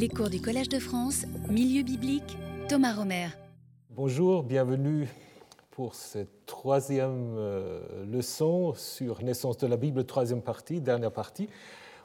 [0.00, 2.38] Les cours du Collège de France, Milieu biblique,
[2.70, 3.26] Thomas Romer.
[3.90, 5.06] Bonjour, bienvenue
[5.72, 11.50] pour cette troisième euh, leçon sur Naissance de la Bible, troisième partie, dernière partie.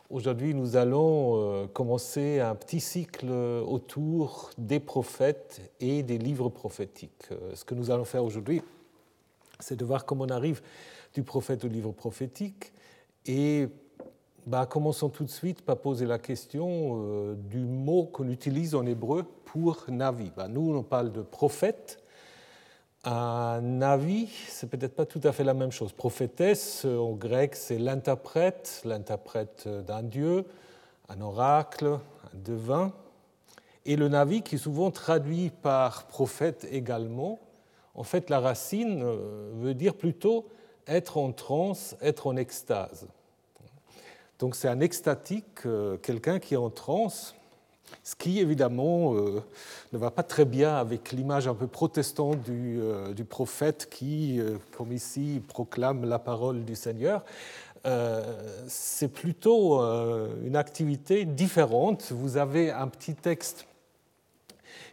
[0.10, 7.32] Aujourd'hui, nous allons euh, commencer un petit cycle autour des prophètes et des livres prophétiques.
[7.32, 8.62] Euh, ce que nous allons faire aujourd'hui,
[9.62, 10.62] c'est de voir comment on arrive
[11.14, 12.74] du prophète au livre prophétique.
[13.26, 13.70] Et
[14.46, 18.86] bah, commençons tout de suite par poser la question euh, du mot qu'on utilise en
[18.86, 20.31] hébreu pour Navi.
[20.36, 21.99] Bah, nous, on parle de prophète.
[23.03, 25.94] Un Navi, c'est peut-être pas tout à fait la même chose.
[25.94, 30.45] Prophétesse, en grec, c'est l'interprète, l'interprète d'un dieu,
[31.09, 32.00] un oracle,
[32.34, 32.94] un devin.
[33.86, 37.39] Et le Navi, qui est souvent traduit par prophète également,
[37.95, 40.48] en fait, la racine euh, veut dire plutôt
[40.88, 43.08] être en transe, être en extase.
[44.39, 47.35] Donc c'est un extatique, euh, quelqu'un qui est en transe,
[48.03, 49.41] ce qui, évidemment, euh,
[49.94, 54.41] ne va pas très bien avec l'image un peu protestante du, euh, prophète qui,
[54.75, 57.23] comme ici, proclame la parole du Seigneur.
[58.67, 62.11] C'est plutôt une activité différente.
[62.11, 63.67] Vous avez un petit texte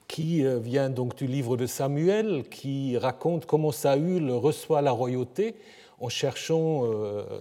[0.07, 5.55] qui vient donc du livre de Samuel, qui raconte comment Saül reçoit la royauté
[6.01, 6.85] en cherchant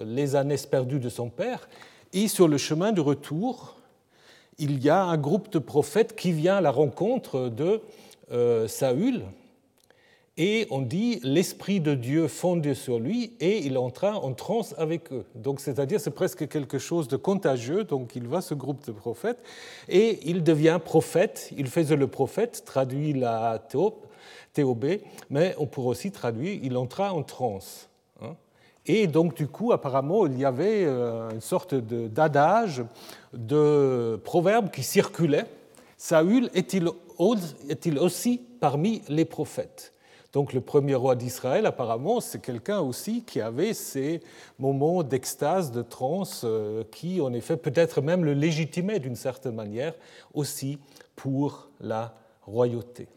[0.05, 1.67] les années perdues de son père.
[2.13, 3.77] Et sur le chemin de retour,
[4.57, 7.81] il y a un groupe de prophètes qui vient à la rencontre de
[8.31, 9.23] euh, Saül,
[10.37, 15.11] et on dit l'esprit de Dieu fonde sur lui et il entra en transe avec
[15.11, 15.25] eux.
[15.35, 17.83] Donc c'est-à-dire c'est presque quelque chose de contagieux.
[17.83, 19.37] Donc il va ce groupe de prophètes
[19.87, 21.51] et il devient prophète.
[21.57, 23.61] Il faisait le prophète, traduit la
[24.53, 27.90] théobé, mais on pourrait aussi traduire il entra en transe.
[28.87, 32.83] Et donc, du coup, apparemment, il y avait euh, une sorte d'adage,
[33.33, 35.45] de, proverbe qui circulait.
[35.97, 39.93] Saül est-il aussi parmi les prophètes?
[40.33, 44.21] Donc, le premier roi d'Israël, apparemment, c'est quelqu'un aussi qui avait ces
[44.57, 49.93] moments d'extase, de transe, euh, qui, en effet, peut-être même le légitimait d'une certaine manière
[50.33, 50.79] aussi
[51.15, 53.07] pour la royauté.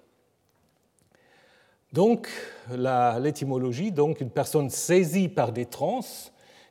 [1.95, 2.29] Donc,
[3.21, 6.01] l'étymologie, donc une personne saisie par des trans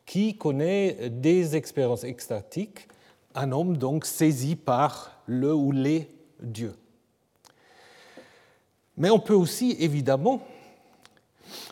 [0.05, 2.89] qui connaît des expériences extatiques,
[3.33, 6.09] un homme donc saisi par le ou les
[6.41, 6.75] dieux.
[8.97, 10.41] Mais on peut aussi évidemment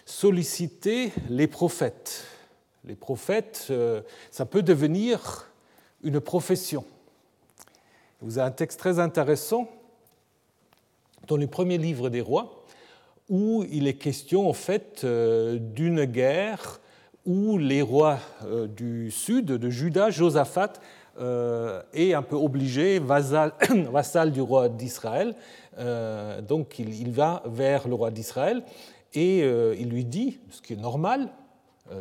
[0.06, 2.24] solliciter les prophètes.
[2.86, 4.02] Les prophètes, euh,
[4.32, 5.52] ça peut devenir
[6.04, 6.86] une profession.
[8.22, 9.68] Vous avez un texte très intéressant
[11.28, 12.61] dans le premier livre des rois,
[13.32, 16.82] où il est question en fait euh, d'une guerre
[17.26, 20.74] où les rois euh, du sud, de Juda, Josaphat,
[21.20, 23.54] euh, est un peu obligé, vassal,
[23.92, 25.34] vassal du roi d'Israël.
[26.48, 28.64] donc il, va vers le roi d'Israël
[29.14, 29.40] et
[29.80, 31.30] il lui dit, ce qui est normal,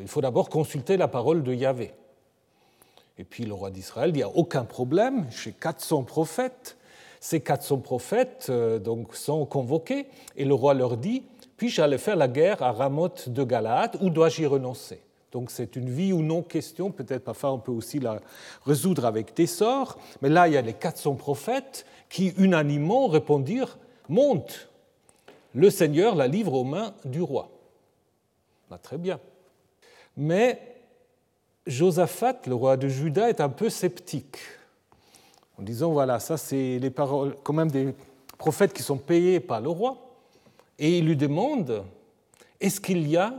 [0.01, 1.93] il faut d'abord consulter la parole de Yahvé.
[3.19, 6.77] Et puis le roi d'Israël dit, il n'y a aucun problème, j'ai 400 prophètes,
[7.21, 11.23] ces 400 prophètes euh, donc, sont convoqués et le roi leur dit
[11.59, 15.03] Puis-je aller faire la guerre à Ramoth de Galaad ou dois-je y renoncer?
[15.31, 18.21] Donc c'est une vie ou non question, peut-être parfois on peut aussi la
[18.67, 23.79] résoudre avec des sorts, mais là il y a les 400 prophètes qui unanimement répondirent
[24.09, 24.69] Monte,
[25.55, 27.51] le Seigneur la livre aux mains du roi.
[28.69, 29.21] Bah, très bien.
[30.17, 30.61] Mais
[31.67, 34.39] Josaphat, le roi de Juda, est un peu sceptique
[35.61, 37.95] en disant voilà, ça c'est les paroles quand même des
[38.39, 39.99] prophètes qui sont payés par le roi,
[40.79, 41.85] et il lui demande
[42.61, 43.35] est-ce qu'il y a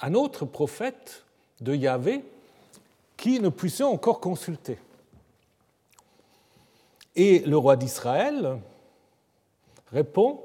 [0.00, 1.24] un autre prophète
[1.60, 2.24] de Yahvé
[3.16, 4.78] qui ne puissions encore consulter?
[7.14, 8.58] Et le roi d'Israël
[9.92, 10.40] répond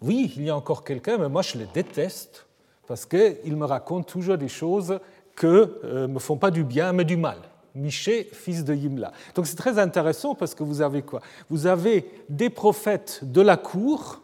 [0.00, 2.46] oui, il y a encore quelqu'un, mais moi je le déteste
[2.86, 5.00] parce qu'il me raconte toujours des choses
[5.36, 5.50] qui ne
[5.84, 7.38] euh, me font pas du bien, mais du mal.
[7.74, 9.12] Miché, fils de Yimla.
[9.34, 11.20] Donc c'est très intéressant parce que vous avez quoi?
[11.50, 14.22] Vous avez des prophètes de la cour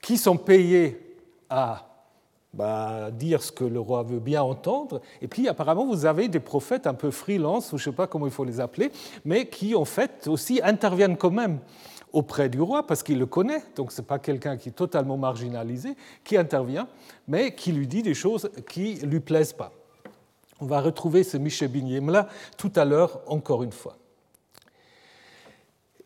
[0.00, 1.16] qui sont payés
[1.48, 1.88] à
[2.52, 6.40] bah, dire ce que le roi veut bien entendre, et puis apparemment vous avez des
[6.40, 8.92] prophètes un peu freelance, ou je ne sais pas comment il faut les appeler,
[9.24, 11.60] mais qui en fait aussi interviennent quand même
[12.12, 15.16] auprès du roi parce qu'il le connaît, donc ce n'est pas quelqu'un qui est totalement
[15.16, 16.88] marginalisé, qui intervient,
[17.26, 19.72] mais qui lui dit des choses qui ne lui plaisent pas.
[20.62, 23.96] On va retrouver ce Michel Binyem-là tout à l'heure, encore une fois.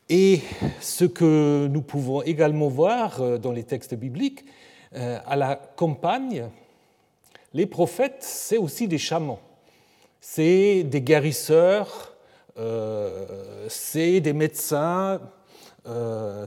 [0.08, 0.40] Et
[0.80, 4.46] ce que nous pouvons également voir euh, dans les textes bibliques,
[4.94, 6.48] euh, à la campagne,
[7.52, 9.40] les prophètes, c'est aussi des chamans.
[10.20, 12.14] C'est des guérisseurs
[13.68, 15.20] c'est des médecins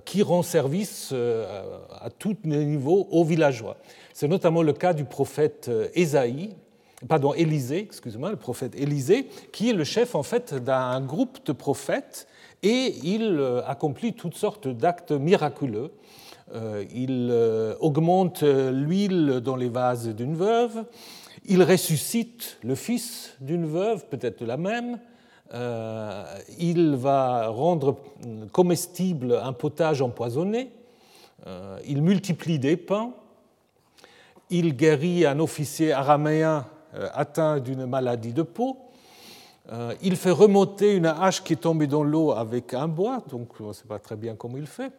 [0.05, 3.77] qui rendent service à tous les niveaux aux villageois.
[4.11, 6.55] C'est notamment le cas du prophète Ésaïe,
[7.07, 11.51] pardon, Élisée, excusez-moi, le prophète Élisée, qui est le chef en fait d'un groupe de
[11.51, 12.27] prophètes
[12.61, 15.91] et il accomplit toutes sortes d'actes miraculeux.
[16.55, 20.83] Euh, il euh, augmente l'huile dans les vases d'une veuve,
[21.45, 24.99] il ressuscite le fils d'une veuve, peut-être la même,
[25.53, 26.23] euh,
[26.57, 27.97] il va rendre
[28.51, 30.71] comestible un potage empoisonné,
[31.87, 33.11] il multiplie des pains,
[34.49, 36.65] il guérit un officier araméen
[37.13, 38.77] atteint d'une maladie de peau,
[40.01, 43.67] il fait remonter une hache qui est tombée dans l'eau avec un bois, donc on
[43.67, 44.91] ne sait pas très bien comment il fait.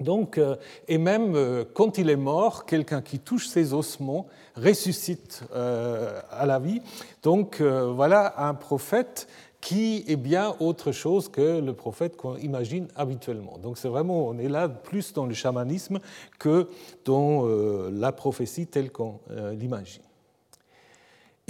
[0.00, 0.56] Donc, euh,
[0.88, 4.26] et même euh, quand il est mort, quelqu'un qui touche ses ossements
[4.56, 6.80] ressuscite euh, à la vie.
[7.22, 9.28] Donc voilà un prophète
[9.60, 13.58] qui est bien autre chose que le prophète qu'on imagine habituellement.
[13.62, 16.00] Donc c'est vraiment, on est là plus dans le chamanisme
[16.38, 16.68] que
[17.04, 17.46] dans
[17.90, 19.20] la prophétie telle qu'on
[19.52, 20.02] l'imagine.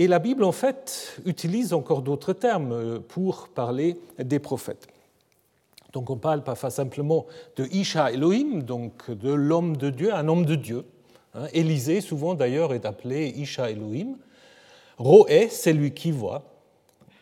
[0.01, 4.87] Et la Bible, en fait, utilise encore d'autres termes pour parler des prophètes.
[5.93, 7.27] Donc on parle pas simplement
[7.57, 10.87] de Isha Elohim, donc de l'homme de Dieu, un homme de Dieu.
[11.35, 14.17] Hein, Élisée, souvent d'ailleurs, est appelé Isha Elohim.
[14.97, 16.45] Roé, c'est lui qui voit.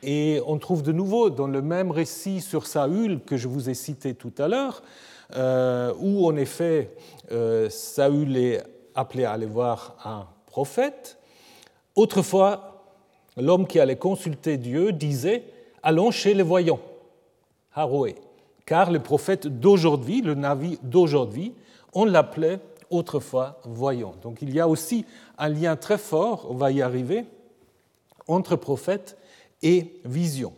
[0.04, 3.75] Et on trouve de nouveau dans le même récit sur Saül que je vous ai
[3.75, 4.84] cité tout à l'heure,
[5.34, 6.94] euh, où en effet
[7.32, 8.62] euh, Saül est
[8.94, 11.19] appelé à aller voir un prophète.
[11.96, 12.68] Autrefois,
[13.38, 15.44] l'homme qui allait consulter Dieu disait
[15.82, 16.81] Allons chez les voyants,
[17.75, 18.17] Haroé
[18.69, 21.55] car le prophète d'aujourd'hui, le Navi d'aujourd'hui,
[21.94, 24.14] on l'appelait autrefois voyant.
[24.20, 25.06] Donc il y a aussi
[25.38, 27.25] un lien très fort, on va y arriver,
[28.26, 29.17] entre prophète
[29.62, 30.52] et vision.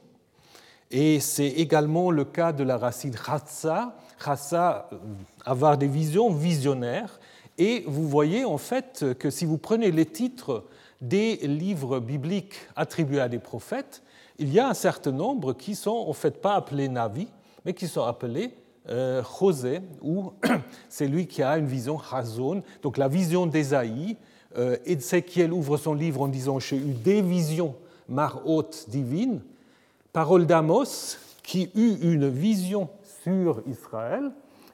[0.90, 4.96] Et c'est également le cas de la racine chatsa, chatsa, euh,
[5.44, 7.20] avoir des visions, visionnaires.
[7.58, 10.64] Et vous voyez en fait que si vous prenez les titres
[11.00, 14.02] des livres bibliques attribués à des prophètes,
[14.38, 17.28] il y a un certain nombre qui sont en fait pas appelés Navi,
[17.64, 18.54] mais qui sont appelés
[18.88, 20.32] euh, José, ou
[20.88, 24.16] c'est lui qui a une vision Hazon, donc la vision d'Ésaïe.
[24.58, 27.76] Euh, Ézéchiel ouvre son livre en disant J'ai eu des visions
[28.44, 29.40] haute divines.
[30.12, 32.88] Parole d'Amos, qui eut une vision
[33.22, 34.30] sur Israël.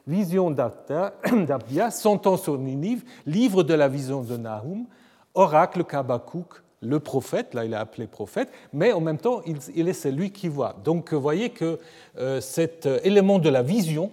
[0.07, 4.85] Vision d'Abia, sentence sur Ninive, livre de la vision de Nahum,
[5.37, 9.41] oracle Kabakouk, le prophète, là il est appelé prophète, mais en même temps
[9.75, 10.75] il est celui qui voit.
[10.83, 11.79] Donc vous voyez que
[12.17, 14.11] euh, cet élément de la vision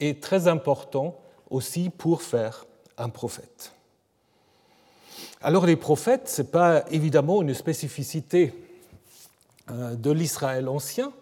[0.00, 1.16] est très important
[1.50, 2.66] aussi pour faire
[2.98, 3.72] un prophète.
[5.40, 8.54] Alors les prophètes, ce n'est pas évidemment une spécificité
[9.70, 11.12] euh, de l'Israël ancien,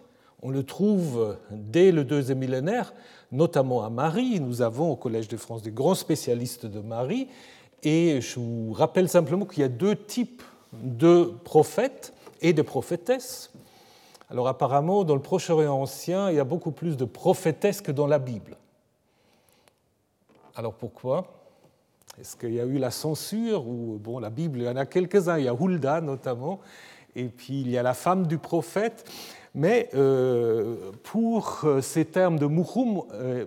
[0.43, 2.93] on le trouve dès le deuxième millénaire,
[3.31, 4.41] notamment à Marie.
[4.41, 7.29] Nous avons au Collège de France des grands spécialistes de Marie,
[7.83, 10.43] et je vous rappelle simplement qu'il y a deux types
[10.73, 13.51] de prophètes et de prophétesses.
[14.31, 18.07] Alors apparemment, dans le Proche-Orient ancien, il y a beaucoup plus de prophétesses que dans
[18.07, 18.57] la Bible.
[20.55, 21.27] Alors pourquoi?
[22.21, 24.87] Est-ce qu'il y a eu la censure ou bon, la Bible, il y en a
[24.87, 26.61] quelques-uns, il y a Hulda notamment,
[27.17, 29.05] et puis il y a la femme du prophète.
[29.55, 33.45] Mais euh, pour euh, ces termes de muhum, euh,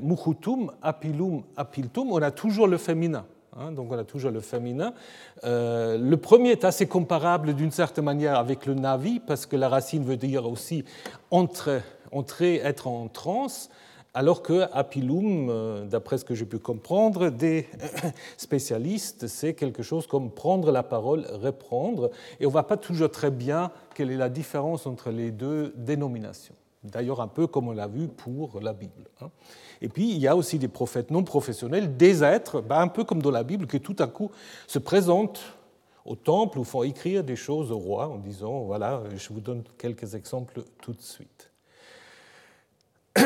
[0.82, 3.26] apilum, apiltum, on a toujours le féminin.
[3.58, 4.94] Hein, donc on a toujours le féminin.
[5.46, 9.70] Euh, le premier est assez comparable d'une certaine manière avec le navi, parce que la
[9.70, 10.84] racine veut dire aussi
[11.32, 11.82] entrer,
[12.12, 13.70] entrer être en transe,
[14.14, 17.68] alors que apilum, euh, d'après ce que j'ai pu comprendre des
[18.38, 23.12] spécialistes, c'est quelque chose comme prendre la parole, reprendre, et on ne voit pas toujours
[23.12, 26.56] très bien quelle est la différence entre les deux dénominations.
[26.92, 29.10] D'ailleurs, un peu comme on l'a vu pour la Bible.
[29.22, 29.30] Hein.
[29.82, 33.04] Et puis, il y a aussi des prophètes non professionnels, des êtres, ben, un peu
[33.04, 34.32] comme dans la Bible, qui tout à coup
[34.68, 35.42] se présentent
[36.06, 39.64] au temple ou font écrire des choses au roi en disant, voilà, je vous donne
[39.78, 41.52] quelques exemples tout de suite.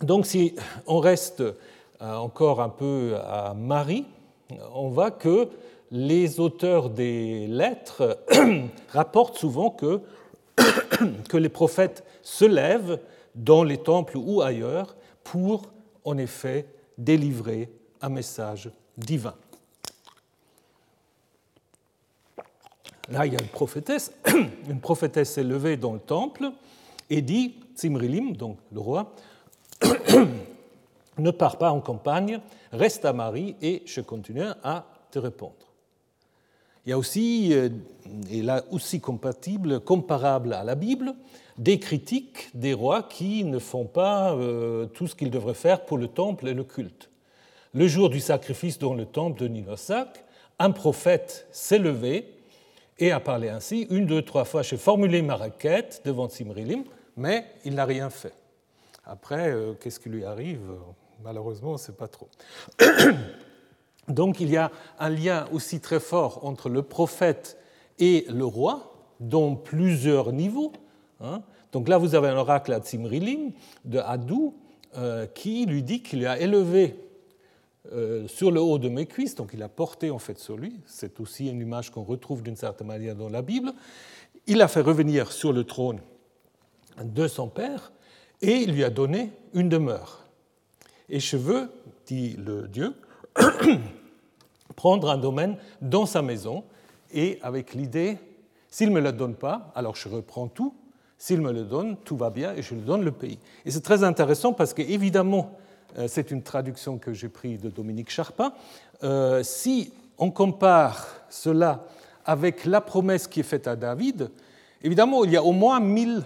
[0.00, 0.54] Donc, si
[0.86, 1.54] on reste euh,
[2.00, 4.06] encore un peu à Marie,
[4.72, 5.48] on voit que
[5.90, 8.18] les auteurs des lettres
[8.90, 10.00] rapportent souvent que,
[11.28, 13.00] que les prophètes se lèvent
[13.34, 15.70] dans les temples ou ailleurs pour,
[16.04, 19.34] en effet, délivrer un message divin.
[23.10, 24.12] Là, il y a une prophétesse.
[24.68, 26.50] Une prophétesse s'est levée dans le temple
[27.08, 29.14] et dit, Zimrilim, donc le roi,
[31.18, 35.67] ne pars pas en campagne, reste à Marie et je continue à te répondre.
[36.88, 37.52] Il y a aussi,
[38.30, 41.12] et là aussi compatible, comparable à la Bible,
[41.58, 44.34] des critiques des rois qui ne font pas
[44.94, 47.10] tout ce qu'ils devraient faire pour le temple et le culte.
[47.74, 50.24] Le jour du sacrifice dans le temple de Ninosac,
[50.58, 52.26] un prophète s'est levé
[52.98, 53.86] et a parlé ainsi.
[53.90, 56.84] Une, deux, trois fois, j'ai formulé ma requête devant Simrilim,
[57.18, 58.32] mais il n'a rien fait.
[59.04, 60.62] Après, euh, qu'est-ce qui lui arrive?
[61.22, 62.30] Malheureusement, on ne sait pas trop.
[64.08, 67.58] Donc il y a un lien aussi très fort entre le prophète
[67.98, 70.72] et le roi, dans plusieurs niveaux.
[71.20, 71.42] Hein.
[71.72, 73.52] Donc là, vous avez un oracle à Tsimrilim
[73.84, 74.54] de Hadou
[74.96, 76.96] euh, qui lui dit qu'il a élevé
[77.92, 80.76] euh, sur le haut de mes cuisses, donc il a porté en fait sur lui,
[80.86, 83.72] c'est aussi une image qu'on retrouve d'une certaine manière dans la Bible,
[84.46, 86.00] il a fait revenir sur le trône
[87.02, 87.92] de son père
[88.42, 90.24] et il lui a donné une demeure.
[91.08, 91.70] Et je veux,
[92.06, 92.94] dit le Dieu,
[94.78, 96.62] prendre un domaine dans sa maison
[97.12, 98.16] et avec l'idée,
[98.68, 100.72] s'il ne me le donne pas, alors je reprends tout,
[101.18, 103.40] s'il me le donne, tout va bien et je lui donne le pays.
[103.66, 105.58] Et c'est très intéressant parce qu'évidemment,
[105.98, 108.52] euh, c'est une traduction que j'ai prise de Dominique Charpin,
[109.02, 111.84] euh, si on compare cela
[112.24, 114.30] avec la promesse qui est faite à David,
[114.82, 116.22] évidemment, il y a au moins 1000,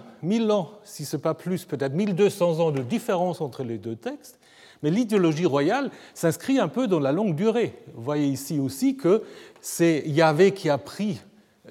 [0.51, 4.37] ans, si ce n'est pas plus, peut-être 1200 ans de différence entre les deux textes,
[4.83, 7.73] mais l'idéologie royale s'inscrit un peu dans la longue durée.
[7.95, 9.23] Vous voyez ici aussi que
[9.61, 11.19] c'est Yahvé qui a pris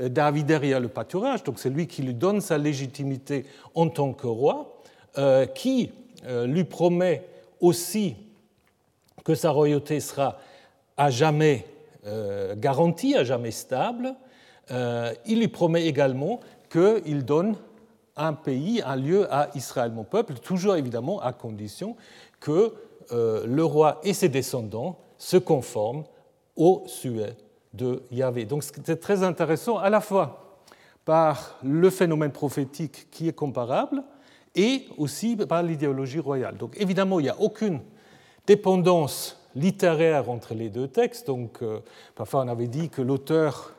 [0.01, 4.13] euh, David derrière le pâturage, donc c'est lui qui lui donne sa légitimité en tant
[4.13, 4.79] que roi,
[5.55, 5.91] qui
[6.47, 7.23] lui promet
[7.61, 8.17] aussi
[9.25, 10.39] que sa royauté sera
[10.97, 11.67] à jamais
[12.07, 14.15] euh, garantie, à jamais stable.
[14.71, 16.41] Euh, il lui promet également
[16.71, 17.57] qu'il donne
[18.17, 21.97] un pays, un lieu à Israël, mon peuple, toujours évidemment à condition
[22.41, 22.75] que
[23.11, 26.05] euh, le roi et ses descendants se conforment
[26.57, 27.37] au suet
[27.73, 28.45] de Yahvé.
[28.45, 30.61] Donc c'est très intéressant à la fois
[31.05, 34.05] par le phénomène prophétique qui est comparable,
[34.55, 36.57] et aussi par l'idéologie royale.
[36.57, 37.81] Donc évidemment, il n'y a aucune
[38.47, 41.27] dépendance littéraire entre les deux textes.
[41.27, 41.81] Donc euh,
[42.15, 43.75] parfois on avait dit que l'auteur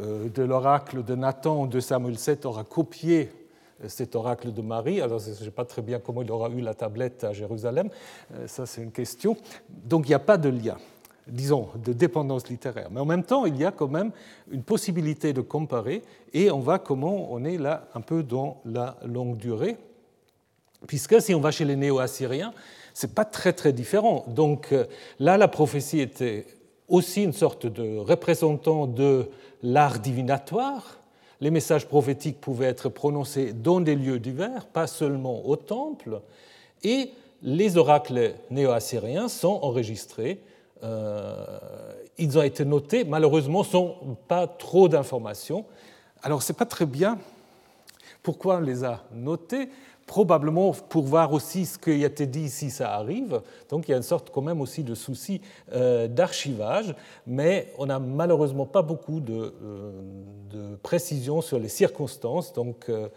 [0.00, 3.30] euh, de l'oracle de Nathan de Samuel 7 aura copié
[3.86, 5.00] cet oracle de Marie.
[5.00, 7.88] Alors, je ne sais pas très bien comment il aura eu la tablette à Jérusalem.
[8.46, 9.36] Ça, c'est une question.
[9.68, 10.76] Donc, il n'y a pas de lien,
[11.26, 12.88] disons, de dépendance littéraire.
[12.90, 14.12] Mais en même temps, il y a quand même
[14.50, 16.02] une possibilité de comparer
[16.32, 19.76] et on voit comment on est là un peu dans la longue durée.
[20.86, 22.52] Puisque si on va chez les néo-assyriens,
[22.94, 24.24] ce n'est pas très très différent.
[24.28, 24.84] Donc euh,
[25.18, 26.46] là, la prophétie était
[26.88, 29.28] aussi une sorte de représentant de
[29.62, 30.98] l'art divinatoire.
[31.40, 36.20] Les messages prophétiques pouvaient être prononcés dans des lieux divers, pas seulement au temple.
[36.82, 37.10] Et
[37.42, 40.40] les oracles néo-assyriens sont enregistrés.
[40.82, 41.58] Euh,
[42.18, 43.96] ils ont été notés, malheureusement, sans
[44.28, 45.64] pas trop d'informations.
[46.22, 47.18] Alors, ce n'est pas très bien
[48.26, 49.68] pourquoi on les a notés?
[50.06, 53.42] Probablement pour voir aussi ce qui a été dit si ça arrive.
[53.68, 55.40] Donc il y a une sorte quand même aussi de souci
[55.72, 56.94] euh, d'archivage,
[57.26, 59.90] mais on n'a malheureusement pas beaucoup de, euh,
[60.50, 62.52] de, précision sur les circonstances.
[62.52, 63.08] Donc euh,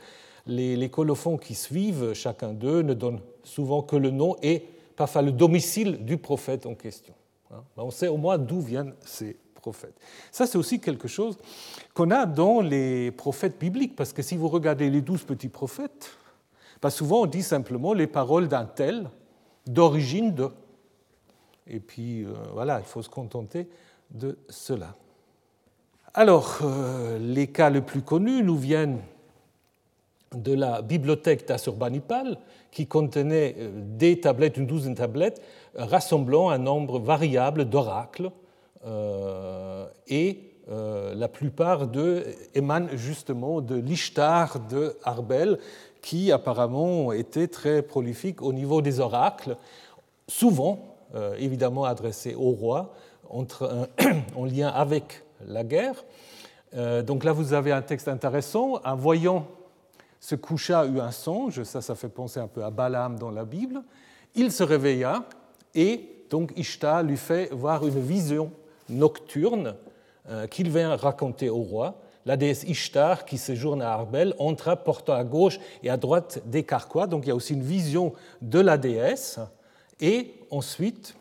[0.48, 4.66] les, colophons qui suivent, chacun d'eux, ne donnent souvent que le nom et
[4.96, 7.14] parfois le domicile du prophète en question.
[7.54, 7.64] Hein.
[7.78, 9.96] On sait au moins d'où viennent ces prophètes.
[10.32, 11.38] Ça, c'est aussi quelque chose
[11.94, 16.10] qu'on a dans les prophètes bibliques, parce que si vous regardez les douze petits prophètes,
[16.82, 19.10] pas souvent, on dit simplement les paroles d'un tel,
[19.68, 20.50] d'origine de.
[21.68, 23.68] Et puis, euh, voilà, il faut se contenter
[24.10, 24.96] de cela.
[26.14, 29.00] Alors, euh, les cas les plus connus nous viennent
[30.34, 32.38] de la bibliothèque d'Assurbanipal,
[32.72, 35.42] qui contenait euh, des tablettes, une douzaine de tablettes,
[35.76, 38.32] rassemblant un nombre variable d'oracles,
[40.08, 42.24] et la plupart d'eux
[42.56, 45.60] émanent justement de l'Ishtar de Arbel,
[46.02, 49.58] qui apparemment était très prolifique au niveau des oracles,
[50.28, 52.94] souvent euh, évidemment adressés au roi,
[53.30, 56.04] en lien avec la guerre.
[56.76, 58.80] Euh, donc là, vous avez un texte intéressant.
[58.84, 59.48] Un voyant
[60.20, 63.46] se coucha, eut un songe, ça, ça fait penser un peu à Balaam dans la
[63.46, 63.82] Bible.
[64.36, 65.24] Il se réveilla
[65.74, 68.52] et donc Ishtar lui fait voir une vision
[68.90, 69.76] nocturne
[70.30, 71.96] euh, qu'il vient raconter au roi
[72.30, 76.62] la déesse Ishtar qui séjourne à Arbel entra portant à gauche et à droite des
[76.62, 77.08] carquois.
[77.08, 79.40] Donc il y a aussi une vision de la déesse.
[80.00, 81.16] Et ensuite,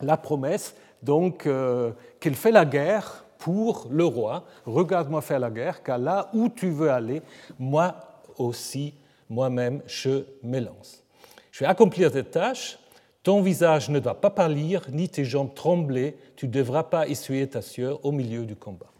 [0.00, 4.44] la promesse donc euh, qu'elle fait la guerre pour le roi.
[4.64, 7.20] Regarde-moi faire la guerre, car là où tu veux aller,
[7.58, 7.96] moi
[8.38, 8.94] aussi,
[9.28, 11.02] moi-même, je me lance.
[11.50, 12.78] Je vais accomplir cette tâche.
[13.24, 16.16] Ton visage ne doit pas pâlir, ni tes jambes trembler.
[16.36, 18.91] Tu ne devras pas essuyer ta sueur au milieu du combat.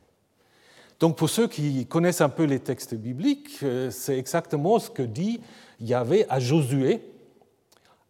[1.03, 5.03] Donc pour ceux qui connaissent un peu les textes bibliques, euh, c'est exactement ce que
[5.03, 5.41] dit
[5.81, 7.03] Yahvé à Josué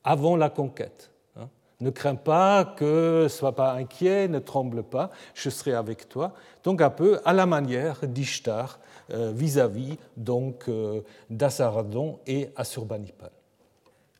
[0.04, 1.10] avant la conquête.
[1.38, 1.48] Hein.
[1.80, 6.34] Ne crains pas, que sois pas inquiet, ne tremble pas, je serai avec toi.
[6.64, 8.78] Donc un peu à la manière d'Ishtar
[9.10, 13.30] euh, vis-à-vis donc euh, d'Assaradon et Assurbanipal.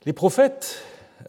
[0.06, 0.82] Les prophètes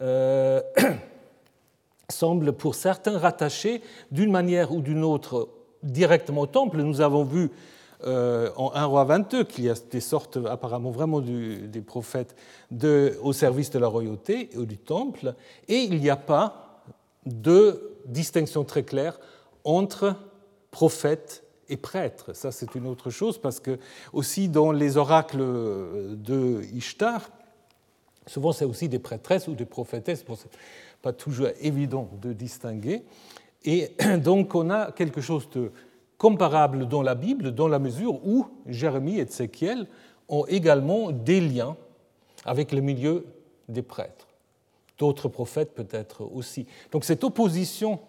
[2.08, 5.50] semblent pour certains rattachés d'une manière ou d'une autre
[5.84, 6.78] directement au temple.
[6.78, 7.50] Nous avons vu
[8.04, 12.34] euh, en 1 roi 22 qu'il y a des sortes apparemment vraiment des prophètes
[13.22, 15.34] au service de la royauté ou du temple,
[15.68, 16.82] et il n'y a pas
[17.24, 19.18] de distinction très claire
[19.62, 20.16] entre
[20.70, 22.34] prophètes et prêtres.
[22.34, 23.78] Ça, c'est une autre chose, parce que
[24.12, 27.30] aussi dans les oracles de Ishtar,
[28.26, 30.36] souvent c'est aussi des prêtresses ou des prophétesses, bon,
[31.00, 33.02] pas toujours évident de distinguer.
[33.64, 35.72] Et donc on a quelque chose de
[36.18, 39.86] comparable dans la Bible, dans la mesure où Jérémie et Ézéchiel
[40.28, 41.76] ont également des liens
[42.44, 43.26] avec le milieu
[43.68, 44.28] des prêtres.
[44.98, 46.66] D'autres prophètes peut-être aussi.
[46.92, 48.00] Donc cette opposition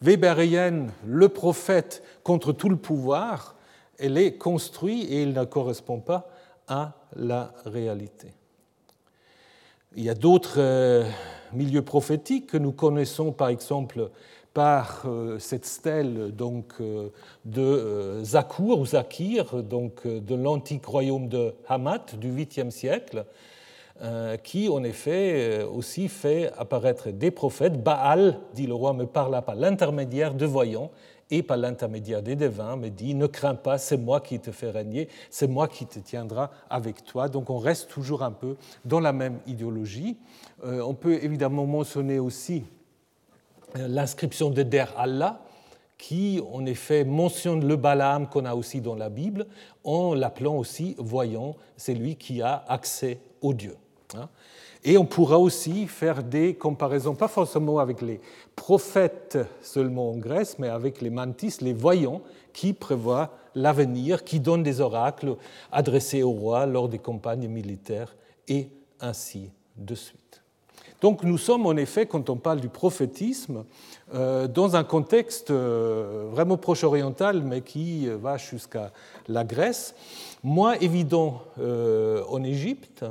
[0.00, 3.56] weberienne, le prophète contre tout le pouvoir,
[3.98, 6.30] elle est construite et elle ne correspond pas
[6.68, 8.32] à la réalité.
[9.96, 11.08] Il y a d'autres euh,
[11.52, 14.10] milieux prophétiques que nous connaissons, par exemple
[14.54, 17.10] par euh, cette stèle donc, euh,
[17.44, 23.24] de euh, Zakour ou Zakir, donc, de l'antique royaume de Hamat du 8e siècle,
[24.44, 27.82] qui en effet aussi fait apparaître des prophètes.
[27.82, 30.92] Baal, dit le roi, me parla par l'intermédiaire de voyants
[31.32, 34.70] et par l'intermédiaire des devins, me dit Ne crains pas, c'est moi qui te fais
[34.70, 37.28] régner, c'est moi qui te tiendra avec toi.
[37.28, 40.16] Donc on reste toujours un peu dans la même idéologie.
[40.62, 42.62] on peut évidemment mentionner aussi
[43.74, 45.40] l'inscription de Der Allah,
[45.98, 49.46] qui en effet mentionne le Balaam qu'on a aussi dans la Bible,
[49.84, 53.76] en l'appelant aussi voyant, c'est lui qui a accès au Dieu.
[54.14, 54.28] Hein.
[54.84, 58.20] Et on pourra aussi faire des comparaisons, pas forcément avec les
[58.54, 64.62] prophètes seulement en Grèce, mais avec les mantis, les voyants, qui prévoient l'avenir, qui donnent
[64.62, 65.36] des oracles
[65.72, 70.42] adressés au roi lors des campagnes militaires, et ainsi de suite.
[71.00, 73.64] Donc nous sommes en effet, quand on parle du prophétisme,
[74.14, 78.92] euh, dans un contexte euh, vraiment proche-oriental, mais qui va jusqu'à
[79.28, 79.94] la Grèce,
[80.42, 83.04] moins évident euh, en Égypte,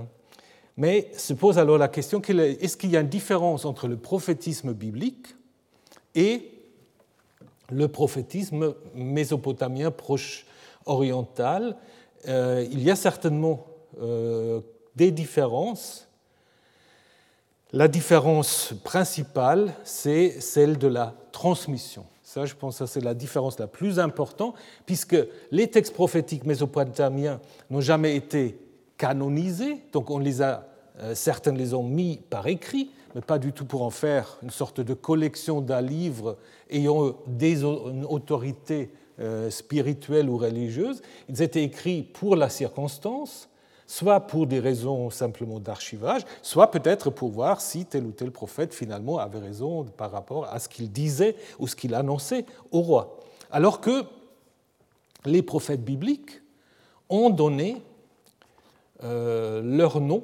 [0.75, 4.73] mais se pose alors la question, est-ce qu'il y a une différence entre le prophétisme
[4.73, 5.35] biblique
[6.13, 6.51] et
[7.69, 11.77] le prophétisme mésopotamien proche-oriental?
[12.27, 13.65] Il y a certainement
[14.95, 16.06] des différences,
[17.73, 22.05] la différence principale, c'est celle de la transmission.
[22.23, 25.17] Ça, je pense que c'est la différence la plus importante, puisque
[25.51, 28.59] les textes prophétiques mésopotamiens n'ont jamais été
[28.97, 30.67] canonisés, donc on les a,
[30.99, 34.49] euh, certains les ont mis par écrit, mais pas du tout pour en faire une
[34.49, 36.37] sorte de collection d'un livre
[36.69, 41.01] ayant des autorités euh, spirituelles ou religieuses.
[41.29, 43.49] Ils étaient écrits pour la circonstance,
[43.87, 48.73] soit pour des raisons simplement d'archivage, soit peut-être pour voir si tel ou tel prophète
[48.73, 53.17] finalement avait raison par rapport à ce qu'il disait ou ce qu'il annonçait au roi.
[53.49, 54.03] Alors que
[55.25, 56.41] les prophètes bibliques
[57.09, 57.81] ont donné
[59.03, 60.23] euh, leur nom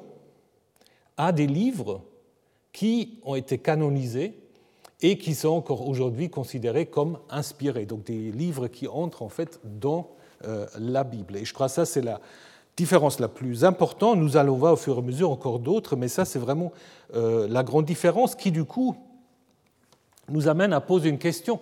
[1.16, 2.02] à des livres
[2.72, 4.38] qui ont été canonisés
[5.00, 9.60] et qui sont encore aujourd'hui considérés comme inspirés, donc des livres qui entrent en fait
[9.64, 10.10] dans
[10.44, 11.36] euh, la Bible.
[11.36, 12.20] Et je crois que ça, c'est la,
[12.76, 16.08] différence la plus importante, nous allons voir au fur et à mesure encore d'autres, mais
[16.08, 16.72] ça c'est vraiment
[17.14, 18.96] euh, la grande différence qui du coup
[20.28, 21.60] nous amène à poser une question.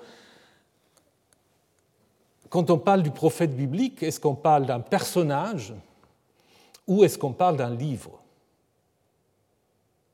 [2.48, 5.74] Quand on parle du prophète biblique, est-ce qu'on parle d'un personnage
[6.86, 8.21] ou est-ce qu'on parle d'un livre?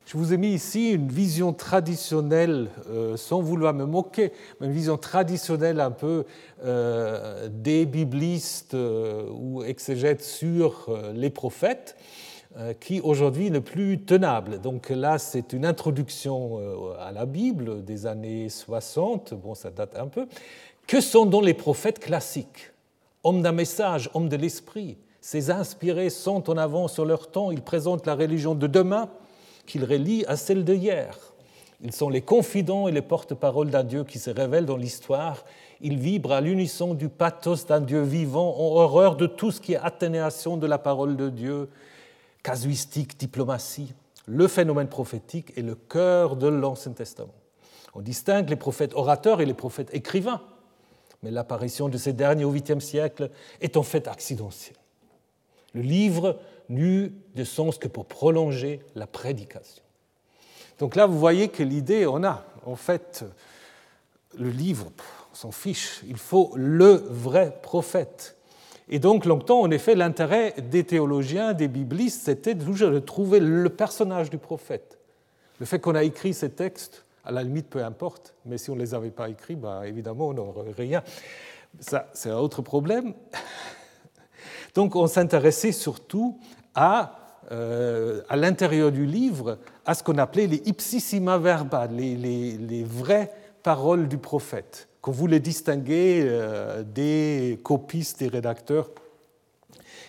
[0.09, 4.73] Je vous ai mis ici une vision traditionnelle, euh, sans vouloir me moquer, mais une
[4.73, 6.25] vision traditionnelle un peu
[6.65, 11.97] euh, des biblistes euh, ou exégètes sur les prophètes,
[12.81, 14.61] qui aujourd'hui n'est plus tenable.
[14.61, 16.59] Donc là, c'est une introduction
[16.99, 20.27] à la Bible des années 60, bon, ça date un peu.
[20.87, 22.73] Que sont donc les prophètes classiques?
[23.23, 24.97] Hommes d'un message, hommes de l'esprit.
[25.21, 29.11] Ces inspirés sont en avance sur leur temps, ils présentent la religion de demain
[29.69, 31.17] qu'ils relient à celle de hier.
[31.81, 35.45] Ils sont les confidents et les porte-parole d'un Dieu qui se révèle dans l'histoire.
[35.81, 39.75] Ils vibrent à l'unisson du pathos d'un Dieu vivant, en horreur de tout ce qui
[39.75, 41.69] est atténuation de la parole de Dieu,
[42.43, 43.95] casuistique, diplomatie.
[44.27, 47.35] Le phénomène prophétique est le cœur de l'Ancien Testament.
[47.95, 50.43] On distingue les prophètes orateurs et les prophètes écrivains.
[51.23, 54.77] Mais l'apparition de ces derniers au 8e siècle est en fait accidentelle.
[55.75, 59.83] Le livre n'eut de sens que pour prolonger la prédication.
[60.79, 63.25] Donc là, vous voyez que l'idée, on a en fait
[64.39, 64.93] le livre,
[65.33, 68.37] on s'en fiche, il faut le vrai prophète.
[68.89, 73.69] Et donc longtemps, en effet, l'intérêt des théologiens, des biblistes, c'était toujours de trouver le
[73.69, 74.99] personnage du prophète.
[75.61, 78.75] Le fait qu'on a écrit ces textes, à la limite, peu importe, mais si on
[78.75, 81.03] ne les avait pas écrits, bah, évidemment, on n'aurait rien.
[81.81, 83.13] Ça, c'est un autre problème.
[84.75, 86.39] Donc on s'intéressait surtout
[86.79, 87.13] à,
[87.51, 93.33] euh, à l'intérieur du livre, à ce qu'on appelait les ipsissima verba, les, les, vraies
[93.65, 98.91] paroles du prophète, qu'on voulait distinguer euh, des copistes, des rédacteurs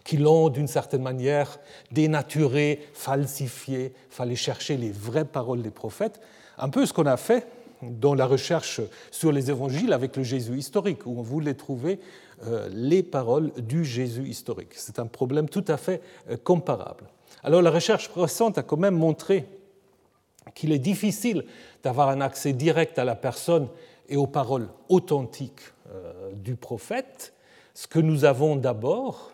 [0.04, 1.60] qui l'ont d'une certaine manière
[1.92, 3.94] dénaturé, falsifié.
[4.12, 6.22] Fallait chercher les vraies paroles des prophètes.
[6.60, 7.48] Un peu ce qu'on a fait
[7.82, 12.00] dans la recherche sur les évangiles avec le Jésus historique, où on voulait trouver
[12.72, 14.74] les paroles du Jésus historique.
[14.76, 17.06] C'est un problème tout à fait euh, comparable.
[17.44, 19.46] Alors la recherche récente a quand même montré
[20.56, 21.46] qu'il est difficile
[21.84, 23.68] d'avoir un accès direct à la personne
[24.08, 27.34] et aux paroles authentiques euh, du prophète.
[27.74, 29.32] Ce que nous avons d'abord,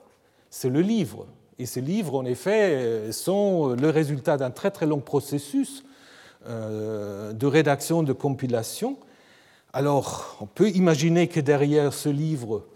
[0.49, 1.25] c'est le livre.
[1.57, 5.85] Et ces livres, en effet, sont le résultat d'un très très long processus
[6.47, 8.97] euh, de rédaction, de compilation.
[9.73, 12.67] Alors, on peut imaginer que derrière ce livre euh,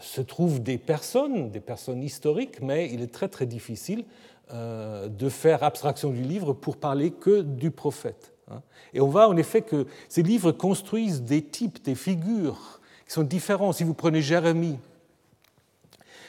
[0.00, 4.04] se trouvent des personnes, des personnes historiques, mais il est très très difficile
[4.52, 8.34] euh, de faire abstraction du livre pour parler que du prophète.
[8.50, 8.60] Hein.
[8.92, 13.22] Et on voit en effet que ces livres construisent des types, des figures qui sont
[13.22, 13.72] différents.
[13.72, 14.78] Si vous prenez Jérémie,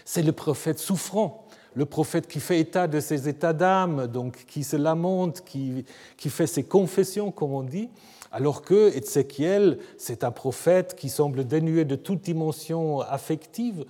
[0.06, 4.64] c'est le prophète souffrant, le prophète qui fait état de ses états d'âme, donc qui
[4.64, 5.84] se lamente, qui,
[6.16, 7.90] qui fait ses confessions, comme on dit,
[8.36, 13.86] alors que Ézéchiel, c'est un prophète qui semble dénué de toute dimension affective.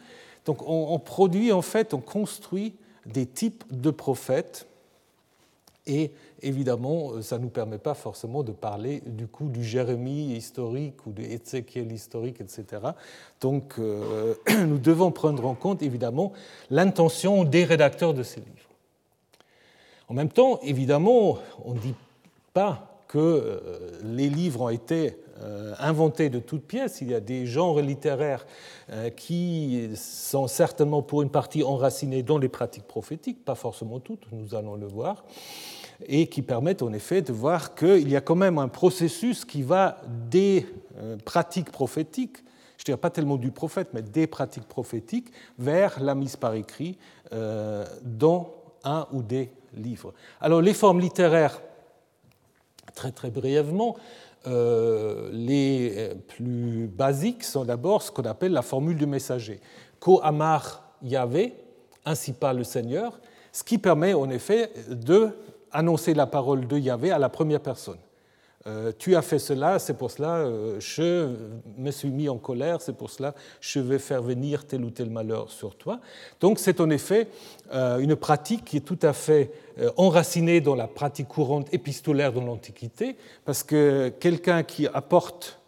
[0.46, 2.76] Donc on, produit en fait, on construit
[3.08, 4.68] des types de prophètes.
[5.88, 6.12] Et
[6.44, 11.12] évidemment, ça ne nous permet pas forcément de parler du coup du Jérémie historique ou
[11.12, 12.84] de Ézéchiel historique, etc.
[13.42, 14.36] Donc euh,
[14.68, 16.34] nous devons prendre en compte évidemment
[16.70, 18.70] l'intention des rédacteurs de ces livres.
[20.08, 21.96] En même temps, évidemment, on ne dit
[22.54, 23.60] pas que euh,
[24.04, 27.02] les livres ont été euh, inventés de toutes pièces.
[27.02, 28.46] Il y a des genres littéraires
[28.90, 34.32] euh, qui sont certainement pour une partie enracinés dans les pratiques prophétiques, pas forcément toutes,
[34.32, 35.26] nous allons le voir,
[36.08, 39.62] et qui permettent en effet de voir qu'il y a quand même un processus qui
[39.62, 40.66] va des
[41.24, 42.38] pratiques prophétiques,
[42.78, 46.54] je ne dirais pas tellement du prophète, mais des pratiques prophétiques, vers la mise par
[46.54, 46.98] écrit
[47.32, 50.14] dans un ou des livres.
[50.42, 51.62] Alors les formes littéraires,
[52.94, 53.96] très très brièvement,
[54.48, 59.60] euh, les plus basiques sont d'abord ce qu'on appelle la formule du messager.
[60.00, 61.54] Ko Amar Yahvé,
[62.06, 63.20] ainsi parle le Seigneur,
[63.52, 65.30] ce qui permet en effet de
[65.72, 67.98] annoncer la parole de Yahvé à la première personne.
[68.68, 71.36] Euh, tu as fait cela, c'est pour cela, euh, je
[71.78, 75.12] me suis mis en colère, c'est pour cela, je vais faire venir tel ou tel
[75.12, 76.00] malheur sur toi.
[76.42, 77.28] Donc c'est en effet
[77.72, 79.52] euh, une pratique qui est tout à fait
[79.98, 85.60] enracinée dans la pratique courante épistolaire de l'Antiquité, parce que quelqu'un qui apporte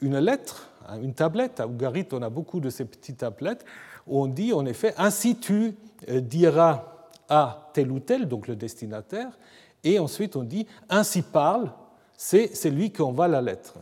[0.00, 3.64] une lettre, hein, une tablette, à Ougarit on a beaucoup de ces petites tablettes,
[4.06, 5.74] on dit en effet, ainsi tu
[6.08, 6.84] diras
[7.28, 9.38] à tel ou tel, donc le destinataire,
[9.82, 11.70] et ensuite on dit, ainsi parle
[12.16, 13.74] c'est lui qui envoie la lettre.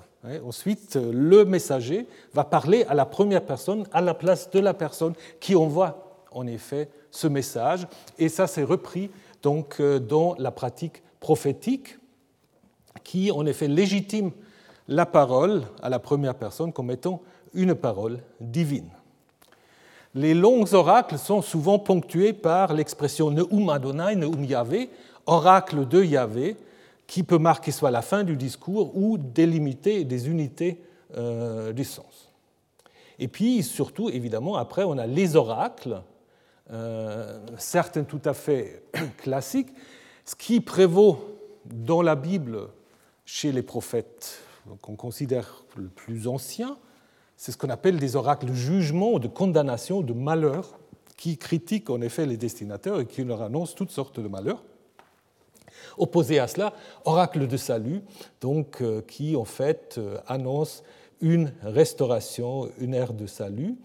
[0.45, 5.15] Ensuite, le messager va parler à la première personne à la place de la personne
[5.41, 7.87] qui envoie en effet ce message.
[8.19, 9.11] Et ça, c'est repris
[9.43, 11.99] donc euh, dans la pratique prophétique
[13.05, 14.31] qui en effet légitime
[14.89, 17.23] la parole à la première personne comme étant
[17.55, 18.91] une parole divine.
[20.15, 24.91] Les longs oracles sont souvent ponctués par l'expression Neum Adonai, Neum Yahvé,
[25.25, 26.57] oracle de Yahvé,
[27.07, 30.83] qui peut marquer soit la fin du discours ou délimiter des unités
[31.17, 32.31] euh, du sens.
[33.19, 36.03] Et puis, surtout, évidemment, après, on a les oracles,
[36.71, 38.83] euh, certains tout à fait
[39.19, 39.71] classiques.
[40.25, 42.69] Ce qui prévaut dans la Bible
[43.25, 44.41] chez les prophètes
[44.81, 46.77] qu'on considère le plus anciens,
[47.37, 50.79] c'est ce qu'on appelle des oracles de jugement, de condamnation, de malheur,
[51.17, 54.63] qui critiquent en effet les destinataires et qui leur annoncent toutes sortes de malheurs.
[55.99, 56.73] Opposé à cela,
[57.05, 58.03] oracle de salut,
[58.41, 60.83] donc, euh, qui en fait euh, annonce
[61.21, 63.77] une restauration, une ère de salut.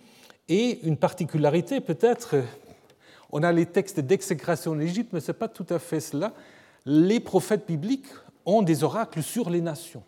[0.50, 2.36] Et une particularité peut-être,
[3.32, 6.34] on a les textes d'exécration en Égypte, mais ce n'est pas tout à fait cela.
[6.86, 8.08] Les prophètes bibliques
[8.46, 10.04] ont des oracles sur les nations,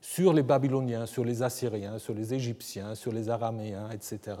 [0.00, 4.36] sur les Babyloniens, sur les Assyriens, sur les Égyptiens, sur les Araméens, etc.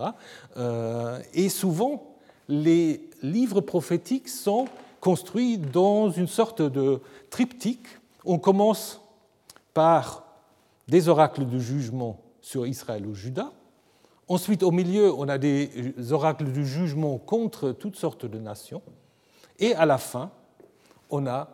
[0.56, 2.16] Euh, et souvent,
[2.48, 4.66] les livres prophétiques sont
[5.00, 7.86] construits dans une sorte de triptyque.
[8.24, 9.00] On commence
[9.74, 10.24] par
[10.86, 13.50] des oracles de jugement sur Israël ou Juda.
[14.32, 15.70] Ensuite, au milieu, on a des
[16.10, 18.80] oracles de jugement contre toutes sortes de nations.
[19.58, 20.30] Et à la fin,
[21.10, 21.50] on a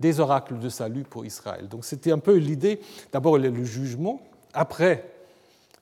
[0.00, 1.68] des oracles de salut pour Israël.
[1.68, 2.80] Donc c'était un peu l'idée,
[3.12, 4.22] d'abord le jugement,
[4.54, 5.04] après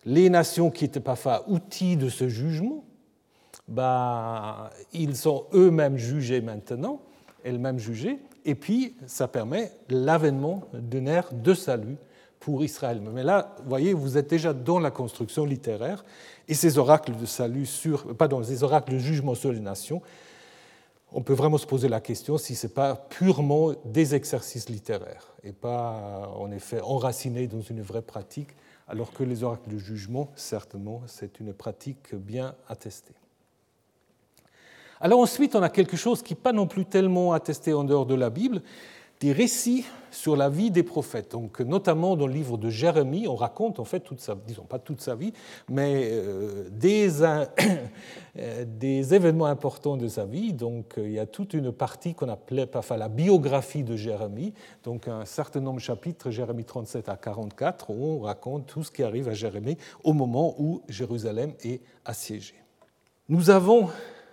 [0.05, 2.83] les nations qui n'étaient pas fait outils de ce jugement,
[3.69, 7.03] bah, ils sont eux-mêmes jugés maintenant,
[7.45, 11.99] elles-mêmes jugées, et puis ça permet l'avènement d'une ère de salut
[12.43, 13.01] pour Israël.
[13.01, 16.05] Mais là, vous voyez, vous êtes déjà dans la construction littéraire,
[16.49, 20.03] et ces oracles de salut sur, pardon, ces oracles de jugement sur les nations,
[21.13, 25.29] on peut vraiment se poser la question si ce n'est pas purement des exercices littéraires
[25.45, 28.49] et pas en effet enracinés dans une vraie pratique,
[28.89, 33.15] alors que les oracles de jugement, certainement, c'est une pratique bien attestée.
[35.01, 38.07] Alors ensuite, on a quelque chose qui n'est pas non plus tellement attesté en dehors
[38.07, 38.63] de la Bible,
[39.23, 41.31] des récits sur la vie des prophètes.
[41.31, 44.81] Donc, notamment dans le livre de Jérémie, on raconte en fait toute sa, disons pas
[44.81, 45.33] toute sa vie,
[45.71, 50.53] mais euh, des, euh, des événements importants de sa vie.
[50.53, 55.07] Donc, il y a toute une partie qu'on appelait parfois la biographie de Jérémie, donc
[55.07, 59.05] un certain nombre de chapitres, Jérémie 37 à 44, où on raconte tout ce qui
[59.05, 62.57] arrive à Jérémie au moment où Jérusalem est assiégée.
[63.29, 63.89] Nous avons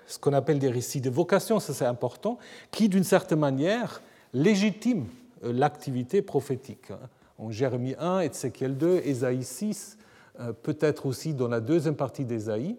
[0.08, 2.40] ce qu'on appelle des récits de vocation, ça c'est important,
[2.72, 4.02] qui d'une certaine manière
[4.34, 5.08] légitime
[5.44, 6.92] euh, l'activité prophétique.
[6.92, 7.00] Hein.
[7.38, 9.98] En Jérémie 1, Ézéchiel 2, Ésaïe 6,
[10.40, 12.76] euh, peut-être aussi dans la deuxième partie d'Ésaïe,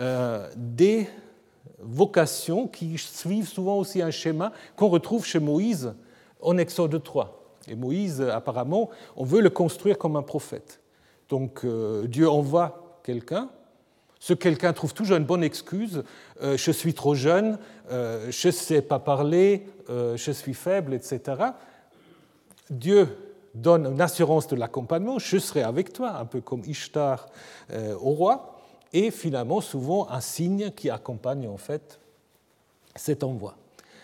[0.00, 1.08] euh, des
[1.78, 5.94] vocations qui suivent souvent aussi un schéma qu'on retrouve chez Moïse
[6.40, 7.42] en Exode 3.
[7.68, 10.80] Et Moïse, apparemment, on veut le construire comme un prophète.
[11.28, 11.66] Donc
[12.04, 13.50] Dieu envoie quelqu'un,
[14.26, 16.02] ce quelqu'un trouve toujours une bonne excuse.
[16.42, 17.60] Euh, je suis trop jeune,
[17.92, 21.20] euh, je ne sais pas parler, euh, je suis faible, etc.
[22.68, 23.06] Dieu
[23.54, 27.28] donne une assurance de l'accompagnement, je serai avec toi, un peu comme Ishtar
[27.72, 28.58] au roi,
[28.92, 32.00] et finalement souvent un signe qui accompagne en fait
[32.96, 33.54] cet envoi.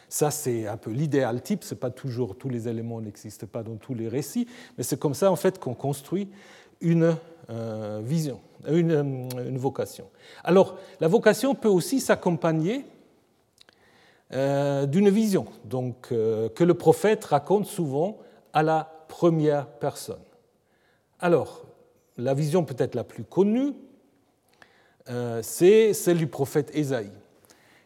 [0.09, 3.65] Ça, c'est un peu l'idéal type, ce n'est pas toujours, tous les éléments n'existent pas
[3.65, 4.47] dans tous les récits,
[4.79, 6.29] mais c'est comme ça en fait qu'on construit
[6.81, 7.17] une
[7.49, 8.41] vision.
[8.69, 10.09] Euh, une, vocation.
[10.45, 12.85] Alors, la vocation peut aussi s'accompagner
[14.33, 18.19] euh, d'une vision, donc, euh, que le prophète raconte souvent
[18.53, 20.23] à la première personne.
[21.19, 21.65] Alors,
[22.17, 23.73] la vision peut-être la plus connue,
[25.43, 27.11] c'est celle du prophète Ésaïe.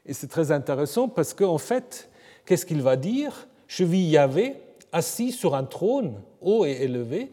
[0.05, 2.11] Et c'est très intéressant parce qu'en fait,
[2.45, 3.49] qu'est-ce qu'il va dire?
[3.69, 4.57] Je vis Yahvé
[4.93, 7.31] assis sur un trône haut et élevé,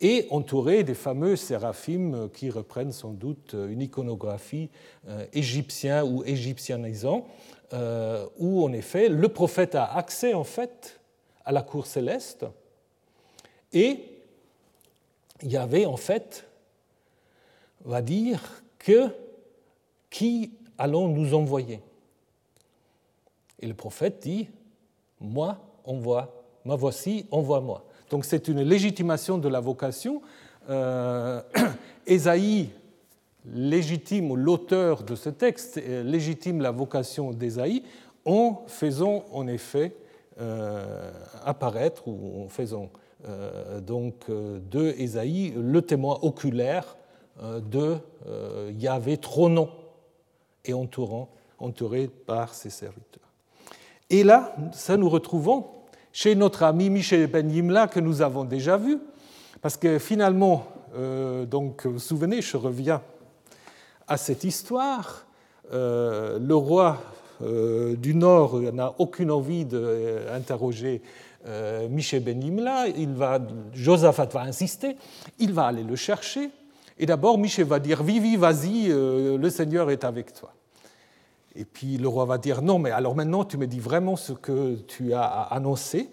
[0.00, 4.68] et entouré des fameux séraphim qui reprennent sans doute une iconographie
[5.08, 7.26] euh, égyptienne ou égyptianisant,
[7.72, 11.00] euh, où en effet le prophète a accès en fait
[11.44, 12.44] à la cour céleste
[13.72, 14.04] et
[15.42, 16.46] il y avait en fait,
[17.84, 19.08] on va dire, que
[20.10, 21.80] qui allons nous envoyer?
[23.60, 24.48] Et le prophète dit,
[25.20, 27.85] moi, envoie, moi voici, envoie-moi.
[28.10, 30.22] Donc c'est une légitimation de la vocation.
[30.70, 31.40] Euh,
[32.06, 32.70] Ésaïe
[33.52, 37.82] légitime, l'auteur de ce texte euh, légitime la vocation d'Ésaïe
[38.24, 39.94] en faisant en effet
[40.40, 41.10] euh,
[41.44, 42.90] apparaître ou en faisant
[43.84, 46.96] donc de Ésaïe le témoin oculaire
[47.42, 47.96] de
[48.78, 49.70] Yahvé trônant
[50.64, 53.26] et entourant, entouré par ses serviteurs.
[54.10, 55.66] Et là, ça nous retrouvons
[56.16, 58.96] chez notre ami Michel Ben Yimla que nous avons déjà vu,
[59.60, 63.02] parce que finalement, euh, donc, vous vous souvenez, je reviens
[64.08, 65.26] à cette histoire.
[65.74, 67.02] Euh, le roi
[67.42, 71.02] euh, du Nord n'a aucune envie d'interroger
[71.90, 72.86] Michel Ben Yimla.
[72.96, 73.38] Il va,
[73.74, 74.96] Josaphat va insister,
[75.38, 76.48] il va aller le chercher.
[76.98, 80.50] Et d'abord, Michel va dire Vivi, vas-y, le Seigneur est avec toi.
[81.56, 84.32] Et puis le roi va dire non, mais alors maintenant tu me dis vraiment ce
[84.32, 86.10] que tu as annoncé.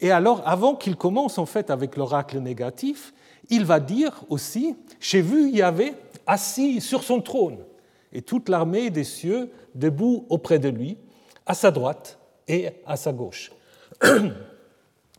[0.00, 3.14] Et alors, avant qu'il commence en fait avec l'oracle négatif,
[3.48, 5.94] il va dire aussi j'ai vu Yahvé
[6.26, 7.58] assis sur son trône
[8.12, 10.98] et toute l'armée des cieux debout auprès de lui,
[11.46, 13.52] à sa droite et à sa gauche.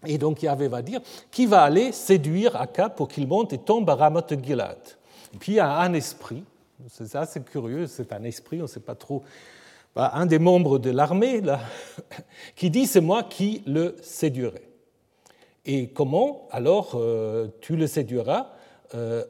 [0.06, 1.00] Et donc Yahvé va dire
[1.32, 4.78] qui va aller séduire Akab pour qu'il monte et tombe à Ramoth Gilad.
[5.40, 6.44] Puis il y a un esprit,
[6.90, 9.24] c'est assez curieux, c'est un esprit, on ne sait pas trop
[9.96, 11.42] bah, un des membres de l'armée
[12.56, 14.68] qui dit c'est moi qui le séduirai.
[15.66, 17.00] Et comment Alors,
[17.62, 18.48] tu le séduiras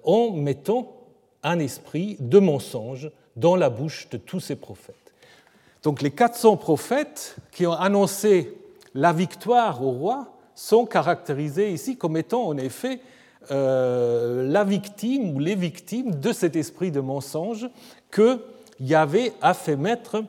[0.04, 1.04] en mettant
[1.44, 4.96] un esprit de mensonge dans la bouche de tous ces prophètes.
[5.84, 8.58] Donc les 400 prophètes qui ont annoncé
[8.96, 13.00] la victoire au roi sont caractérisés ici comme étant en effet
[13.52, 17.68] euh, la victime ou les victimes de cet esprit de mensonge
[18.12, 18.40] que
[18.80, 20.24] Yahvé a fait mettre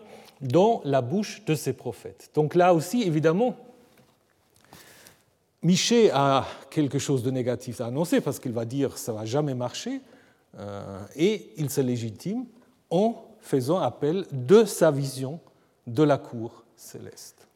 [0.44, 2.30] dans la bouche de ses prophètes.
[2.34, 3.56] Donc là aussi, évidemment,
[5.62, 9.54] Miché a quelque chose de négatif à annoncer parce qu'il va dire ça va jamais
[9.54, 10.02] marcher
[10.58, 12.44] euh, et il se légitime
[12.90, 15.40] en faisant appel de sa vision
[15.86, 17.48] de la cour céleste.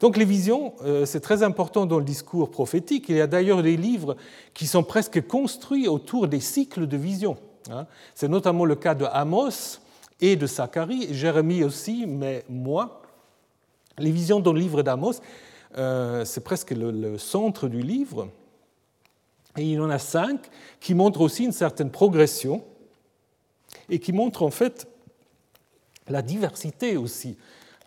[0.00, 3.06] Donc les visions, euh, c'est très important dans le discours prophétique.
[3.08, 4.16] Il y a d'ailleurs des livres
[4.52, 7.38] qui sont presque construits autour des cycles de visions.
[7.70, 7.86] Hein.
[8.14, 9.80] C'est notamment le cas de Amos
[10.20, 13.02] et de Zacharie, Jérémie aussi, mais moi.
[13.98, 15.14] Les visions dans le livre d'Amos,
[15.76, 18.28] euh, c'est presque le, centre du livre.
[19.56, 22.64] Et il y en a cinq qui montrent aussi une certaine progression
[23.88, 24.88] et qui montrent en fait
[26.08, 27.36] la diversité aussi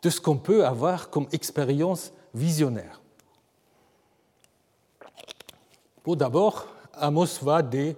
[0.02, 3.02] de ce qu'on peut avoir comme expérience visionnaire.
[6.04, 7.96] Pour d'abord, Amos va des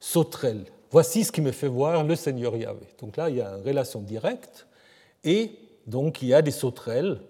[0.00, 0.66] sauterelles.
[0.96, 2.86] Voici ce qui me fait voir le Seigneur Yahvé.
[2.98, 4.66] Donc là, il y a une relation directe,
[5.24, 5.52] et
[5.86, 7.20] donc il y a des sauterelles.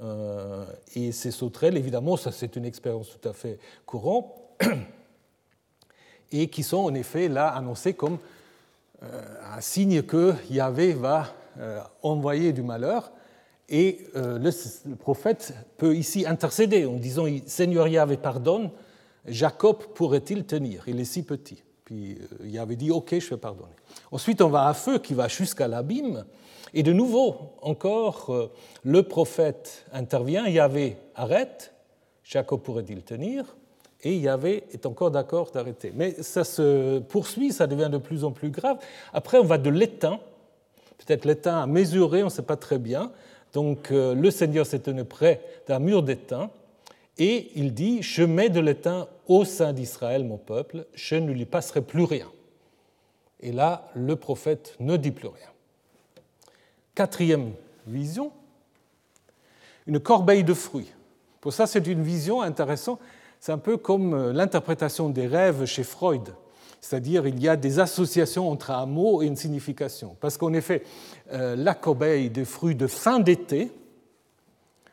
[0.00, 4.32] Euh, et ces sauterelles, évidemment, ça c'est une expérience tout à fait courante,
[6.30, 8.18] et qui sont en effet là annoncées comme
[9.02, 9.20] euh,
[9.56, 13.10] un signe que Yahvé va euh, envoyer du malheur.
[13.68, 18.70] Et euh, le, prophète peut ici intercéder en disant Seigneur Yahvé, pardonne,
[19.26, 20.84] Jacob pourrait-il tenir?
[20.86, 21.64] Il est si petit.
[21.86, 23.72] Puis Yahvé dit Ok, je vais pardonner.
[24.12, 26.26] Ensuite, on va à feu qui va jusqu'à l'abîme.
[26.74, 28.50] Et de nouveau, encore,
[28.84, 31.72] le prophète intervient Yahvé arrête,
[32.22, 33.56] Jacob pourrait-il tenir?
[34.02, 35.92] Et Yahvé est encore d'accord d'arrêter.
[35.94, 38.78] Mais ça se poursuit, ça devient de plus en plus grave.
[39.12, 40.18] Après, on va de l'étain,
[40.98, 43.12] peut-être l'étain à mesurer, on ne sait pas très bien.
[43.52, 46.50] Donc euh, le Seigneur s'est tenu près d'un mur d'étain,
[47.18, 51.46] et il dit, je mets de l'étain au sein d'Israël, mon peuple, je ne lui
[51.46, 52.30] passerai plus rien.
[53.40, 55.48] Et là, le prophète ne dit plus rien.
[56.94, 57.52] Quatrième
[57.86, 58.32] vision,
[59.86, 60.92] une corbeille de fruits.
[61.40, 63.00] Pour ça, c'est une vision intéressante
[63.40, 66.34] c'est un peu comme euh, l'interprétation des rêves chez Freud.
[66.80, 70.16] C'est-à-dire il y a des associations entre un mot et une signification.
[70.20, 70.82] Parce qu'en effet,
[71.32, 73.72] euh, la corbeille des fruits de fin d'été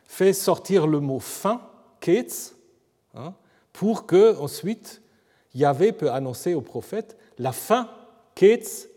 [0.06, 1.60] fait sortir le mot fin,
[2.04, 2.54] ketz,
[3.14, 3.32] hein,
[3.72, 5.00] pour que ensuite
[5.54, 7.88] Yahvé peut annoncer au prophète la fin,
[8.34, 8.88] ketz,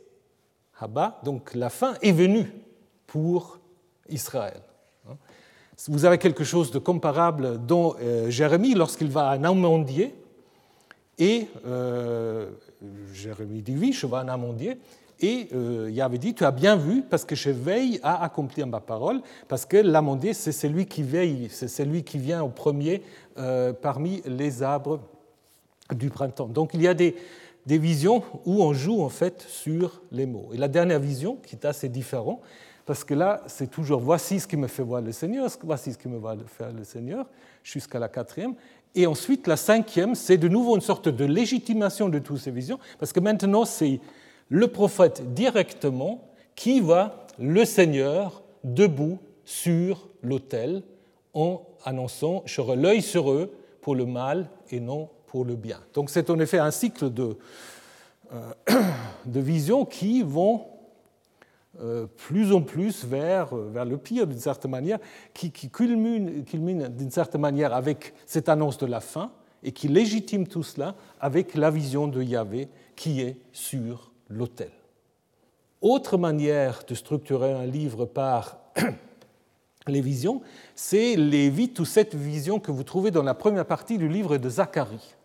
[0.78, 2.52] haba, donc la fin est venue
[3.08, 3.60] pour
[4.10, 4.60] Israël.
[5.88, 10.14] Vous avez quelque chose de comparable dans euh, Jérémie lorsqu'il va à Namondier,
[11.18, 12.50] et euh,
[13.14, 14.78] Jérémie dit oui, je vais à Namondier,
[15.20, 18.68] et euh, il avait dit, tu as bien vu, parce que je veille à accomplir
[18.68, 23.02] ma parole, parce que l'amandier, c'est celui qui veille, c'est celui qui vient au premier
[23.82, 25.00] parmi les arbres
[25.94, 26.48] du printemps.
[26.48, 27.16] Donc il y a des,
[27.66, 30.50] des visions où on joue en fait sur les mots.
[30.54, 32.40] Et la dernière vision, qui est assez différente,
[32.86, 35.98] parce que là, c'est toujours voici ce qui me fait voir le Seigneur, voici ce
[35.98, 37.26] qui me va faire le Seigneur,
[37.62, 38.56] jusqu'à la quatrième.
[38.96, 42.80] Et ensuite, la cinquième, c'est de nouveau une sorte de légitimation de toutes ces visions,
[42.98, 44.00] parce que maintenant, c'est
[44.50, 50.84] le prophète directement qui voit le Seigneur debout sur l'autel
[51.34, 55.80] en annonçant J'aurai l'œil sur eux pour le mal et non pour le bien.
[55.94, 57.38] Donc c'est en effet un cycle de,
[58.34, 58.54] euh,
[59.26, 60.66] visions qui vont
[61.80, 65.00] euh, plus en plus vers, euh, vers le pire d'une certaine manière,
[65.34, 66.44] qui, culmine
[66.90, 69.32] d'une certaine manière avec cette annonce de la fin
[69.64, 74.72] et qui légitime tout cela avec la vision de Yahvé qui est sur l'autel.
[75.82, 78.58] Autre manière de structurer un livre par
[79.88, 80.42] les visions,
[80.76, 84.38] c'est les huit ou sept visions que vous trouvez dans la première partie du livre
[84.38, 85.16] de Zacharie.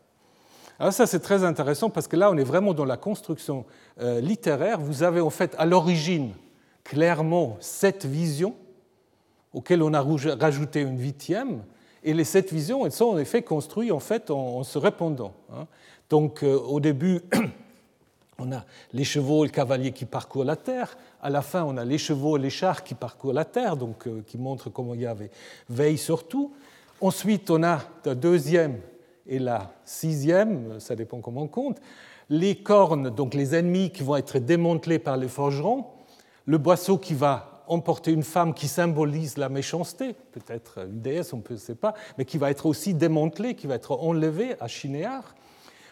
[0.78, 3.64] Alors ça c'est très intéressant parce que là on est vraiment dans la construction
[4.00, 4.80] euh, littéraire.
[4.80, 6.32] Vous avez en fait à l'origine
[6.84, 8.54] clairement sept visions
[9.52, 10.04] auxquelles on a
[10.40, 11.62] rajouté une huitième,
[12.04, 15.34] et les sept visions, elles sont en effet construites en, fait, en, se répondant.
[15.52, 15.66] Hein.
[16.10, 17.20] Donc euh, au début,
[18.42, 20.96] on a les chevaux et le cavalier qui parcourent la terre.
[21.22, 24.06] À la fin, on a les chevaux et les chars qui parcourent la terre, donc
[24.06, 25.30] euh, qui montrent comment il y avait
[25.68, 26.52] veille sur tout.
[27.00, 28.78] Ensuite, on a la deuxième
[29.26, 31.78] et la sixième, ça dépend comment on compte,
[32.28, 35.86] les cornes, donc les ennemis qui vont être démantelés par les forgerons,
[36.46, 41.42] le boisseau qui va emporter une femme qui symbolise la méchanceté, peut-être une déesse, on
[41.48, 45.34] ne sait pas, mais qui va être aussi démantelée, qui va être enlevée à Chinéar.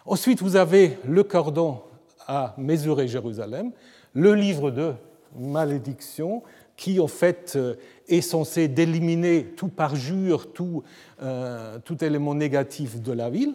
[0.07, 1.83] Ensuite, vous avez le cordon
[2.27, 3.73] à mesurer Jérusalem,
[4.15, 4.95] le livre de
[5.39, 6.43] malédiction,
[6.77, 7.75] qui en fait euh,
[8.09, 10.83] est censé d'éliminer tout parjure, tout,
[11.23, 13.55] euh, tout élément négatif de la ville.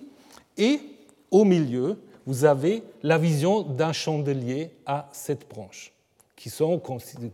[0.58, 0.80] Et
[1.32, 5.92] au milieu, vous avez la vision d'un chandelier à sept branches,
[6.36, 6.80] qui sont,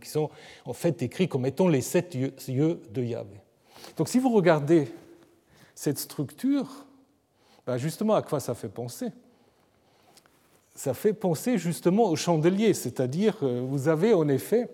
[0.00, 0.30] qui sont
[0.64, 3.40] en fait décrits comme étant les sept yeux de Yahvé.
[3.96, 4.92] Donc si vous regardez
[5.74, 6.86] cette structure,
[7.66, 9.08] ben justement à quoi ça fait penser?
[10.74, 14.68] Ça fait penser justement au chandelier, c'est-à-dire euh, vous avez en effet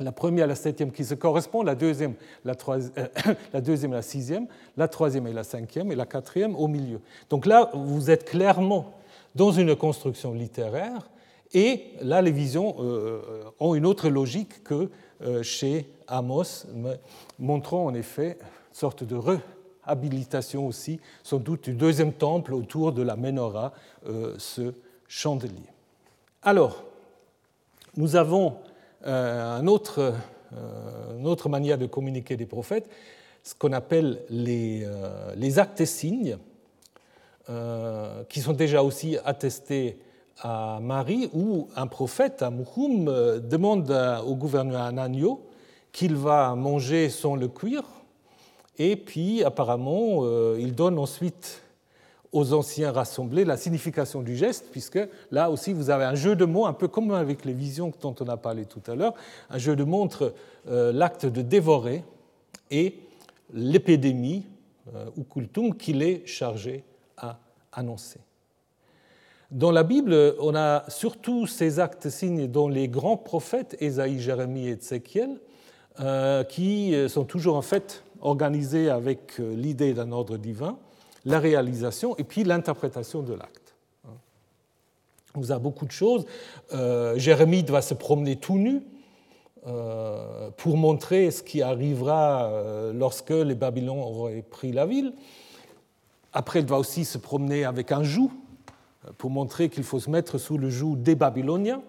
[0.00, 2.14] la première et la septième qui se correspondent, la deuxième,
[2.44, 3.06] la, euh,
[3.52, 7.00] la deuxième et la sixième, la troisième et la cinquième, et la quatrième au milieu.
[7.30, 8.94] Donc là, vous êtes clairement
[9.34, 11.08] dans une construction littéraire,
[11.54, 13.20] et là, les visions euh,
[13.58, 14.90] ont une autre logique que
[15.22, 16.66] euh, chez Amos,
[17.38, 19.16] montrant en effet une sorte de
[19.88, 23.72] réhabilitation aussi, sans doute du deuxième temple autour de la menorah,
[24.38, 24.74] ce
[25.08, 25.72] chandelier.
[26.42, 26.84] Alors,
[27.96, 28.58] nous avons
[29.06, 30.14] euh, un autre,
[30.52, 32.88] euh, une autre manière de communiquer des prophètes,
[33.42, 36.38] ce qu'on appelle les, euh, actes et signes,
[38.28, 39.98] qui sont déjà aussi attestés
[40.42, 43.06] à Marie, où un prophète, à Mouhoum,
[43.40, 43.90] demande
[44.26, 45.48] au gouverneur Ananio
[45.90, 47.84] qu'il va manger sans le cuire,
[48.78, 50.24] et puis apparemment,
[50.56, 51.62] il donne ensuite
[52.32, 54.98] aux anciens rassemblés la signification du geste, puisque
[55.30, 58.14] là aussi vous avez un jeu de mots, un peu comme avec les visions dont
[58.20, 59.14] on a parlé tout à l'heure,
[59.50, 60.34] un jeu de mots entre
[60.68, 62.04] euh, l'acte de dévorer
[62.70, 62.98] et
[63.52, 64.46] l'épidémie,
[64.94, 66.84] euh, ou kultum, qu'il est chargé
[67.16, 67.38] à
[67.72, 68.20] annoncer.
[69.50, 74.68] Dans la Bible, on a surtout ces actes signes dont les grands prophètes, Ésaïe, Jérémie
[74.68, 75.40] et Ézéchiel,
[76.00, 80.78] euh, qui sont toujours en fait organisés avec l'idée d'un ordre divin
[81.24, 83.74] la réalisation et puis l'interprétation de l'acte.
[85.34, 86.24] Vous avez beaucoup de choses.
[86.72, 88.82] Euh, Jérémie va se promener tout nu
[89.66, 95.12] euh, pour montrer ce qui arrivera euh, lorsque les Babylons auraient pris la ville.
[96.32, 98.30] Après, il va aussi se promener avec un joug
[99.18, 101.82] pour montrer qu'il faut se mettre sous le joug des Babyloniens.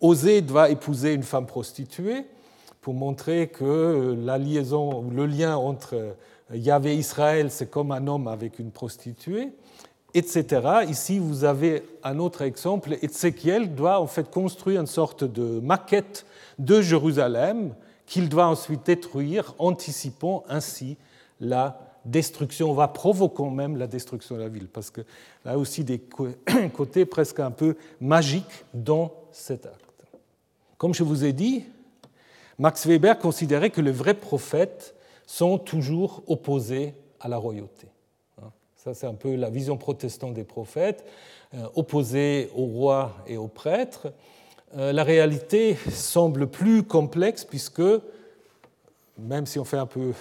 [0.00, 2.24] Osée va épouser une femme prostituée
[2.88, 6.16] pour montrer que la liaison, le lien entre
[6.50, 9.50] Yahvé Israël, c'est comme un homme avec une prostituée,
[10.14, 10.86] etc.
[10.88, 12.96] Ici, vous avez un autre exemple.
[13.02, 16.24] Ézéchiel doit en fait construire une sorte de maquette
[16.58, 17.74] de Jérusalem
[18.06, 20.96] qu'il doit ensuite détruire, anticipant ainsi
[21.42, 25.02] la destruction, va provoquant même la destruction de la ville, parce que
[25.44, 26.00] là aussi des
[26.72, 29.84] côtés presque un peu magiques dans cet acte.
[30.78, 31.64] Comme je vous ai dit,
[32.58, 34.96] Max Weber considérait que le vrai prophète
[35.26, 37.86] sont toujours opposés à la royauté.
[38.42, 38.50] Hein.
[38.74, 41.04] Ça, c'est un peu la vision protestante des prophètes,
[41.54, 44.12] euh, opposés aux rois et aux prêtres.
[44.76, 47.82] Euh, la réalité semble plus complexe puisque,
[49.18, 50.12] même si on fait un peu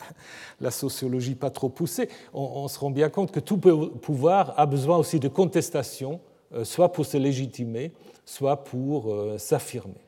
[0.60, 4.98] la sociologie pas trop poussée, on, se rend bien compte que tout pouvoir a besoin
[4.98, 6.20] aussi de contestation,
[6.52, 7.92] euh, soit pour se légitimer,
[8.26, 10.07] soit pour s'affirmer.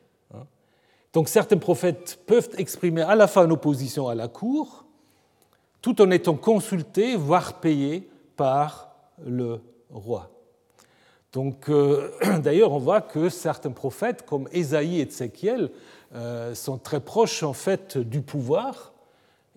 [1.13, 4.85] Donc certains prophètes peuvent exprimer à la fois une opposition à la cour,
[5.81, 8.95] tout en étant consultés, voire payés par
[9.25, 10.29] le roi.
[11.33, 12.11] Donc, euh,
[12.43, 15.69] d'ailleurs, on voit que certains prophètes, comme Ésaïe et Ézéchiel,
[16.13, 18.93] euh, sont très proches en fait du pouvoir.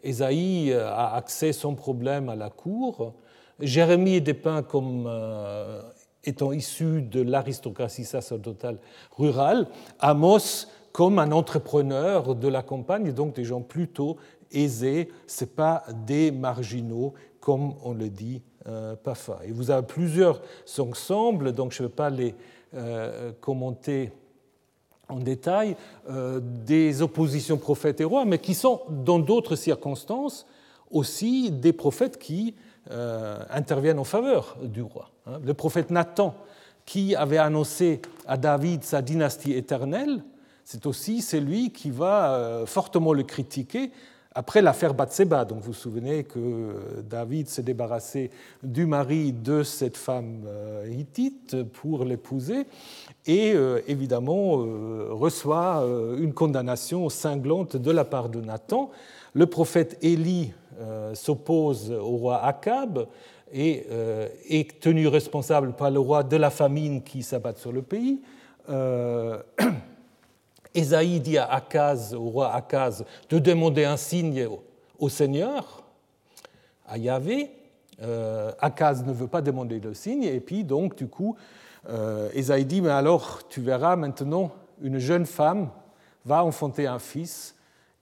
[0.02, 3.14] Ésaïe euh, a accès sans problème à la cour.
[3.60, 5.08] Jérémie est dépeint comme
[6.24, 8.78] étant issu de l'aristocratie sacerdotale
[9.16, 9.68] rurale.
[10.00, 14.16] Amos comme un entrepreneur de la campagne, donc des gens plutôt
[14.52, 19.40] aisés, ce pas des marginaux comme on le dit euh, parfois.
[19.44, 20.40] Et vous avez plusieurs
[20.78, 22.36] ensembles, donc je ne vais pas les
[22.74, 24.12] euh, commenter
[25.08, 25.76] en détail,
[26.08, 30.46] euh, des oppositions prophètes et rois, mais qui sont dans d'autres circonstances
[30.92, 32.54] aussi des prophètes qui
[33.50, 35.10] interviennent en faveur du roi.
[35.26, 35.40] Hein.
[35.42, 36.34] Le prophète Nathan,
[36.84, 40.22] qui avait annoncé à David sa dynastie éternelle,
[40.64, 43.90] c'est aussi celui qui va euh, fortement le critiquer
[44.34, 45.44] après l'affaire Batseba.
[45.44, 46.74] Donc vous vous souvenez que
[47.08, 48.30] David s'est débarrassé
[48.62, 52.66] du mari de cette femme euh, hittite pour l'épouser
[53.26, 54.56] et euh, évidemment
[55.10, 55.86] reçoit
[56.18, 58.90] une condamnation cinglante de la part de Nathan.
[59.34, 60.52] Le prophète Élie
[61.12, 63.06] s'oppose au roi Akab
[63.52, 63.86] et
[64.48, 68.20] est tenu responsable par le roi de la famine qui s'abat sur le pays.
[70.74, 74.48] Esaïe dit à Akaz, au roi Akaz, de demander un signe
[74.98, 75.84] au Seigneur,
[76.86, 77.50] à Yahvé.
[78.02, 81.36] Euh, Akaz ne veut pas demander le signe, et puis donc, du coup,
[81.88, 82.30] euh,
[82.64, 84.50] dit Mais alors, tu verras maintenant,
[84.82, 85.70] une jeune femme
[86.24, 87.54] va enfanter un fils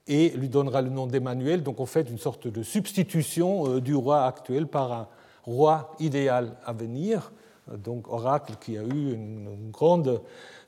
[0.07, 1.63] et lui donnera le nom d'Emmanuel.
[1.63, 5.09] Donc, en fait, une sorte de substitution euh, du roi actuel par un
[5.45, 7.33] roi idéal à venir.
[7.71, 10.21] Donc, oracle qui a eu une grande,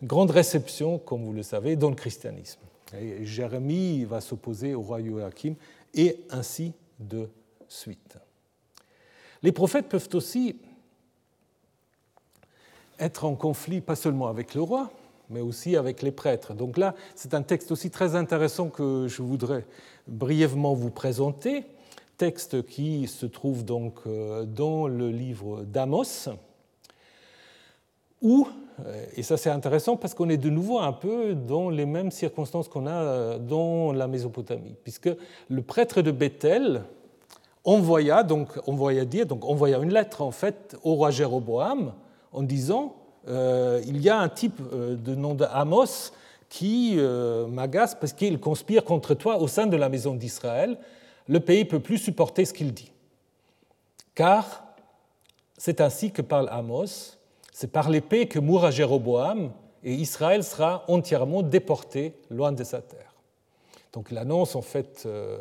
[0.05, 2.61] grande réception, comme vous le savez, dans le christianisme.
[3.23, 5.55] Jérémie va s'opposer au roi Joachim,
[5.95, 7.29] et ainsi de
[7.69, 8.17] suite.
[9.43, 10.57] Les prophètes peuvent aussi
[12.99, 14.91] être en conflit pas seulement avec le roi,
[15.31, 16.55] mais aussi avec les prêtres.
[16.55, 19.67] Donc là, c'est un texte aussi très intéressant que je voudrais
[20.07, 21.65] brièvement vous présenter,
[22.17, 26.29] texte qui se trouve donc euh, dans le livre d'Amos,
[28.23, 28.49] où,
[29.17, 32.69] et ça c'est intéressant parce qu'on est de nouveau un peu dans les mêmes circonstances
[32.69, 35.11] qu'on a euh, dans la Mésopotamie, puisque
[35.49, 36.83] le prêtre de Bethel
[37.65, 41.93] envoya, donc envoya dire, donc envoya une lettre en fait au roi Jéroboam
[42.33, 42.97] en disant
[43.29, 46.13] euh, il y a un type de nom d'Amos
[46.49, 46.99] qui
[47.49, 50.79] m'agace parce qu'il conspire contre toi au sein de la maison d'Israël.
[51.27, 52.93] Le pays peut plus supporter ce qu'il dit,
[54.15, 54.65] car
[55.57, 57.17] c'est ainsi que parle Amos
[57.55, 59.53] c'est par l'épée que mourra Jéroboam
[59.85, 63.15] et Israël sera entièrement déporté loin de sa terre.
[63.93, 65.39] Donc il annonce en fait euh,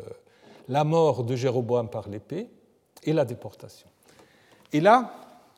[0.69, 2.49] la mort de Jéroboam par l'épée
[3.01, 3.87] et la déportation.
[4.71, 5.11] Et là,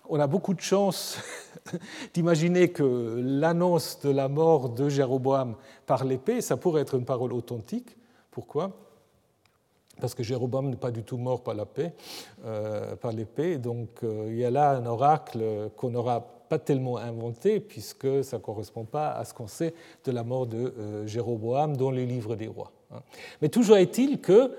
[0.07, 1.17] on a beaucoup de chance
[2.13, 7.33] d'imaginer que l'annonce de la mort de Jéroboam par l'épée, ça pourrait être une parole
[7.33, 7.97] authentique.
[8.31, 8.71] Pourquoi?
[9.99, 11.91] Parce que Jéroboam n'est pas du tout mort par l'épée.
[12.45, 13.57] Euh, par l'épée.
[13.57, 18.37] Donc euh, il y a là un oracle qu'on n'aura pas tellement inventé, puisque ça
[18.37, 19.73] ne correspond pas à ce qu'on sait
[20.03, 22.71] de la mort de euh, Jéroboam dans les livres des rois.
[22.93, 23.01] Hein.
[23.41, 24.51] Mais toujours est-il que,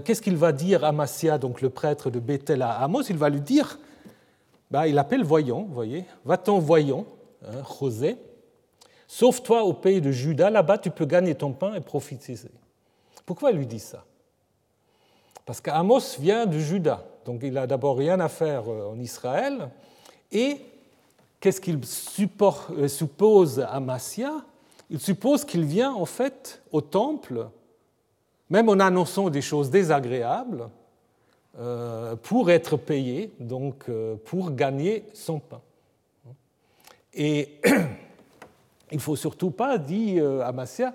[0.00, 3.02] qu'est-ce qu'il va dire Amasia, donc le prêtre de Bethel à Amos?
[3.10, 3.78] Il va lui dire,
[4.70, 7.04] bah, il appelle voyant, voyez, va-t'en voyant,
[7.44, 8.16] hein, José,
[9.06, 12.36] sauve-toi au pays de Juda, là-bas tu peux gagner ton pain et profiter.
[13.26, 14.04] Pourquoi il lui dit ça?
[15.44, 19.68] Parce qu'Amos vient de Juda, donc il n'a d'abord rien à faire euh, en Israël.
[20.30, 20.58] Et
[21.42, 24.32] qu'est-ce qu'il euh, suppose à Massia?
[24.88, 27.48] Il suppose qu'il vient en fait au temple,
[28.48, 30.68] même en annonçant des choses désagréables,
[31.58, 33.86] euh, pour être payé, donc
[34.24, 35.60] pour gagner son pain.
[37.12, 37.58] Et
[38.90, 40.94] il ne faut surtout pas, dit Amasia,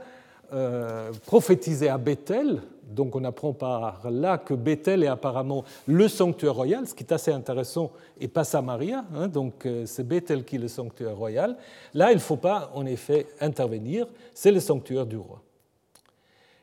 [1.26, 6.88] prophétiser à Bethel donc on apprend par là que Bethel est apparemment le sanctuaire royal,
[6.88, 10.60] ce qui est assez intéressant, et pas Samaria, hein, donc euh, c'est Bethel qui est
[10.60, 11.58] le sanctuaire royal.
[11.94, 15.42] Là, il ne faut pas en effet intervenir, c'est le sanctuaire du roi.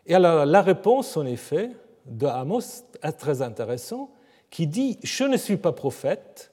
[0.07, 1.71] Et alors la réponse en effet
[2.07, 4.11] de Amos est très intéressante,
[4.51, 6.53] qui dit Je ne suis pas prophète,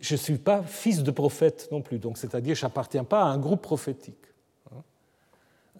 [0.00, 3.26] je ne suis pas fils de prophète non plus, donc c'est-à-dire je n'appartiens pas à
[3.26, 4.16] un groupe prophétique.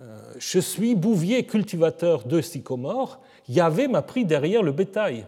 [0.01, 3.19] Euh, je suis bouvier cultivateur de sycomore,
[3.49, 5.27] Yahvé m'a pris derrière le bétail.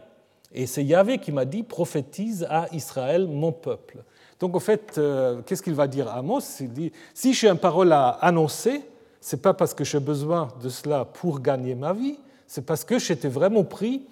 [0.52, 3.98] Et c'est Yahvé qui m'a dit prophétise à Israël, mon peuple.
[4.40, 6.60] Donc en fait, euh, qu'est-ce qu'il va dire à Amos?
[6.60, 8.82] Il dit si j'ai une parole à annoncer,
[9.20, 12.98] c'est pas parce que j'ai besoin de cela pour gagner ma vie, c'est parce que
[12.98, 14.06] j'étais vraiment pris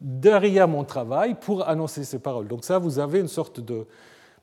[0.00, 2.48] derrière mon travail pour annoncer ces paroles.
[2.48, 3.86] Donc ça, vous avez une sorte de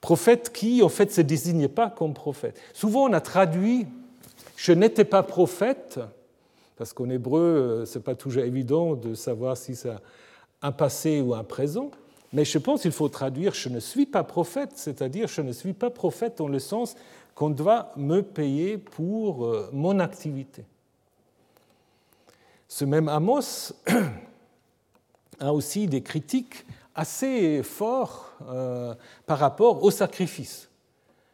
[0.02, 2.60] prophète qui, en fait, se désigne pas comme prophète.
[2.74, 3.88] Souvent, on a traduit
[4.60, 6.02] je n'étais pas prophète,
[6.76, 9.94] parce qu'en hébreu, euh, ce n'est pas toujours évident de savoir si c'est
[10.62, 11.92] un passé ou un présent,
[12.34, 15.72] mais je pense qu'il faut traduire je ne suis pas prophète, c'est-à-dire je ne suis
[15.72, 16.96] pas prophète dans le sens
[17.36, 20.66] qu'on doit me payer pour euh, mon activité.
[22.68, 23.72] Ce même Amos
[25.40, 28.94] a aussi des critiques assez fortes euh,
[29.26, 30.69] par rapport au sacrifice.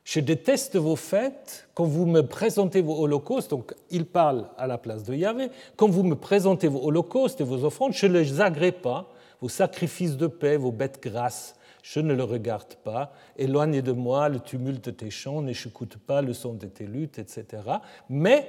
[0.05, 4.77] Je déteste vos fêtes quand vous me présentez vos holocaustes, donc il parle à la
[4.77, 8.39] place de Yahvé, quand vous me présentez vos holocaustes et vos offrandes, je ne les
[8.39, 9.09] agrée pas,
[9.41, 14.29] vos sacrifices de paix, vos bêtes grasses, je ne le regarde pas, éloignez de moi
[14.29, 17.63] le tumulte de tes chants, n'écoute pas le son de tes luttes, etc.
[18.07, 18.47] Mais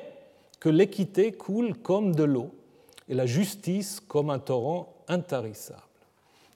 [0.60, 2.50] que l'équité coule comme de l'eau
[3.08, 5.80] et la justice comme un torrent intarissable.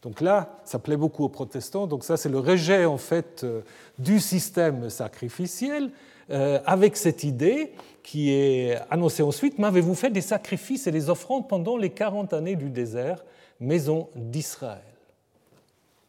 [0.03, 1.87] Donc là, ça plaît beaucoup aux protestants.
[1.87, 3.61] Donc ça, c'est le rejet en fait euh,
[3.99, 5.91] du système sacrificiel,
[6.31, 7.73] euh, avec cette idée
[8.03, 12.57] qui est annoncée ensuite m'avez-vous fait des sacrifices et des offrandes pendant les 40 années
[12.57, 13.25] du désert,
[13.59, 14.81] maison d'Israël?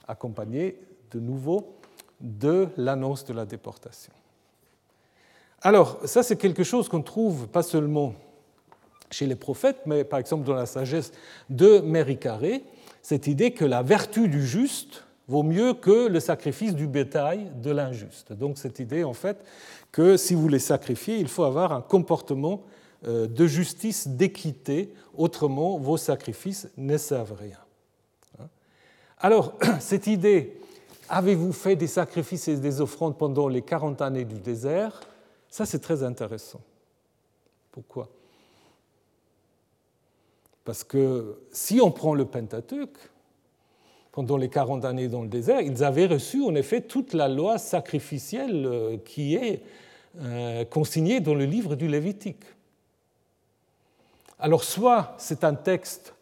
[0.08, 0.78] Accompagné
[1.12, 1.76] de nouveau
[2.22, 4.14] de l'annonce de la déportation.
[5.64, 8.14] Alors, ça, c'est quelque chose qu'on trouve pas seulement
[9.12, 11.12] chez les prophètes, mais par exemple dans la sagesse
[11.50, 12.64] de Méricaré,
[13.02, 17.72] cette idée que la vertu du juste vaut mieux que le sacrifice du bétail de
[17.72, 18.34] l'injuste.
[18.34, 19.44] Donc cette idée, en fait,
[19.92, 22.64] que si vous voulez sacrifier, il faut avoir un comportement
[23.08, 27.58] euh, de justice, d'équité, autrement vos sacrifices ne servent rien.
[28.40, 28.48] Hein?
[29.20, 30.60] Alors, cette idée,
[31.10, 35.02] avez-vous fait des sacrifices et des offrandes pendant les 40 années du désert?
[35.50, 36.62] Ça, c'est très intéressant.
[37.72, 38.10] Pourquoi?
[40.66, 42.98] Parce que si on prend le Pentateuque,
[44.12, 47.58] pendant les 40 années dans le désert, ils avaient reçu en effet toute la loi
[47.58, 49.64] sacrificielle euh, qui est
[50.20, 52.44] euh, consignée dans le livre du Lévitique.
[54.40, 56.14] Alors soit c'est un texte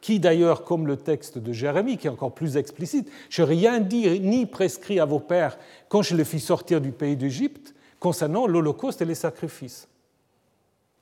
[0.00, 3.80] qui d'ailleurs, comme le texte de Jérémie, qui est encore plus explicite, je n'ai rien
[3.80, 8.46] dit ni prescrit à vos pères quand je les fis sortir du pays d'Égypte concernant
[8.46, 9.88] l'Holocauste et les sacrifices.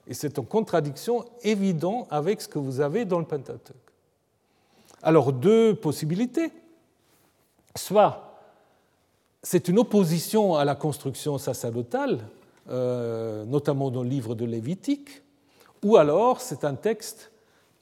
[0.07, 3.76] Et c'est en contradiction évidente avec ce que vous avez dans le Pentateuque.
[5.02, 6.52] Alors deux possibilités.
[7.76, 8.34] Soit
[9.42, 12.20] c'est une opposition à la construction sacerdotale,
[12.70, 15.22] euh, notamment dans le livre de Lévitique,
[15.82, 17.30] ou alors c'est un texte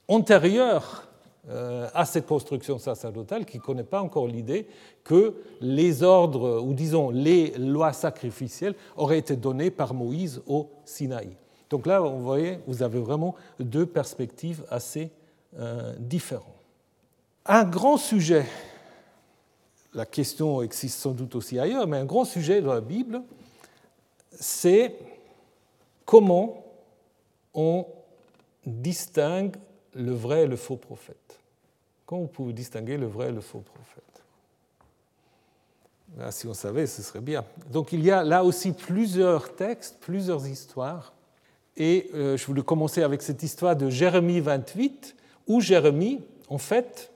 [0.08, 1.08] antérieur
[1.48, 4.66] euh, à cette construction sacerdotale qui ne connaît pas encore l'idée
[5.04, 11.36] que les ordres, ou disons les lois sacrificielles, auraient été données par Moïse au Sinaï.
[11.72, 15.10] Donc là, vous voyez, vous avez vraiment deux perspectives assez
[15.58, 16.44] euh, différentes.
[17.46, 18.44] Un grand sujet,
[19.94, 23.22] la question existe sans doute aussi ailleurs, mais un grand sujet dans la Bible,
[24.32, 24.94] c'est
[26.04, 26.62] comment
[27.54, 27.86] on
[28.66, 29.56] distingue
[29.94, 31.40] le vrai et le faux prophète.
[32.04, 34.02] Comment vous pouvez distinguer le vrai et le faux prophète?
[36.32, 37.46] Si on savait, ce serait bien.
[37.70, 41.14] Donc il y a là aussi plusieurs textes, plusieurs histoires.
[41.76, 45.16] Et euh, je voulais commencer avec cette histoire de Jérémie 28,
[45.46, 47.10] où Jérémie, en fait,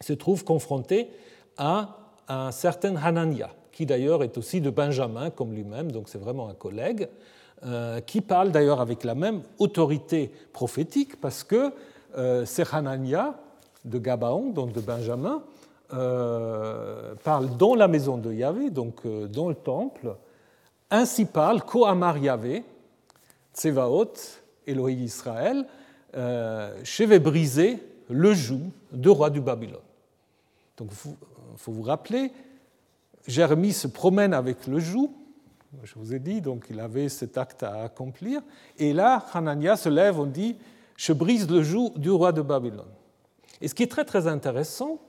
[0.00, 1.08] se trouve confronté
[1.56, 1.96] à
[2.28, 6.54] un certain Hanania, qui d'ailleurs est aussi de Benjamin, comme lui-même, donc c'est vraiment un
[6.54, 7.08] collègue.
[7.66, 11.72] Euh, qui parle d'ailleurs avec la même autorité prophétique, parce que
[12.18, 13.36] euh, c'est Hanania
[13.86, 15.42] de Gabaon, donc de Benjamin,
[15.94, 20.14] euh, parle dans la maison de Yahvé, donc dans le temple,
[20.90, 22.64] ainsi parle Kohamar Yahvé,
[23.54, 24.12] Tsevaot,
[24.66, 25.66] Elohim Israël,
[26.12, 27.78] je vais briser
[28.10, 29.80] le joug du roi du Babylone.
[30.76, 32.32] Donc il faut vous rappeler,
[33.26, 35.10] Jérémie se promène avec le joug,
[35.82, 38.42] je vous ai dit, donc il avait cet acte à accomplir.
[38.78, 40.56] Et là, Hanania se lève, on dit
[40.96, 42.90] Je brise le joug du roi de Babylone.
[43.60, 45.00] Et ce qui est très très intéressant,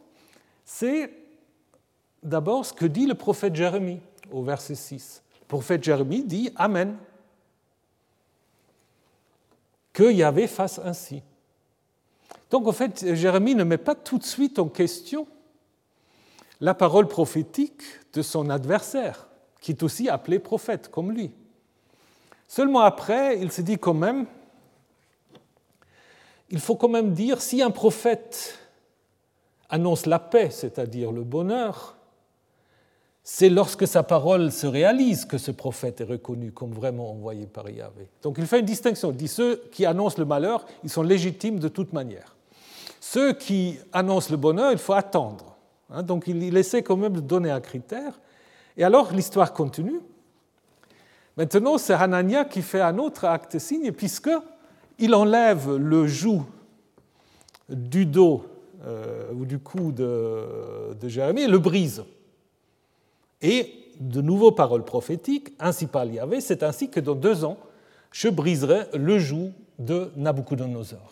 [0.63, 1.11] c'est
[2.23, 3.99] d'abord ce que dit le prophète Jérémie
[4.31, 5.23] au verset 6.
[5.41, 6.95] Le prophète Jérémie dit Amen.
[9.95, 11.23] Que Yahvé fasse ainsi.
[12.51, 15.25] Donc en fait, Jérémie ne met pas tout de suite en question
[16.59, 17.81] la parole prophétique
[18.11, 19.29] de son adversaire
[19.61, 21.31] qui est aussi appelé prophète, comme lui.
[22.45, 24.25] Seulement après, il se dit quand même,
[26.49, 28.59] il faut quand même dire, si un prophète
[29.69, 31.94] annonce la paix, c'est-à-dire le bonheur,
[33.27, 37.67] c'est lorsque sa parole se réalise que ce prophète est reconnu comme vraiment envoyé par
[37.67, 38.07] Yahvé.
[38.21, 39.09] Donc il fait une distinction.
[39.09, 42.35] Il dit ceux qui annoncent le malheur, ils sont légitimes de toute manière.
[42.99, 45.57] Ceux qui annoncent le bonheur, il faut attendre.
[45.89, 48.19] Hein, donc il essaie quand même de donner un critère.
[48.77, 50.01] Et alors l'histoire continue.
[51.35, 56.43] Maintenant, c'est Hanania qui fait un autre acte signe, puisqu'il enlève le joug
[57.69, 58.45] du dos
[58.85, 62.03] euh, ou du cou de, de Jérémie et le brise.
[63.41, 67.57] Et de nouveaux paroles prophétiques, ainsi par Yahvé, c'est ainsi que dans deux ans,
[68.11, 71.11] je briserai le joug de Nabucodonosor.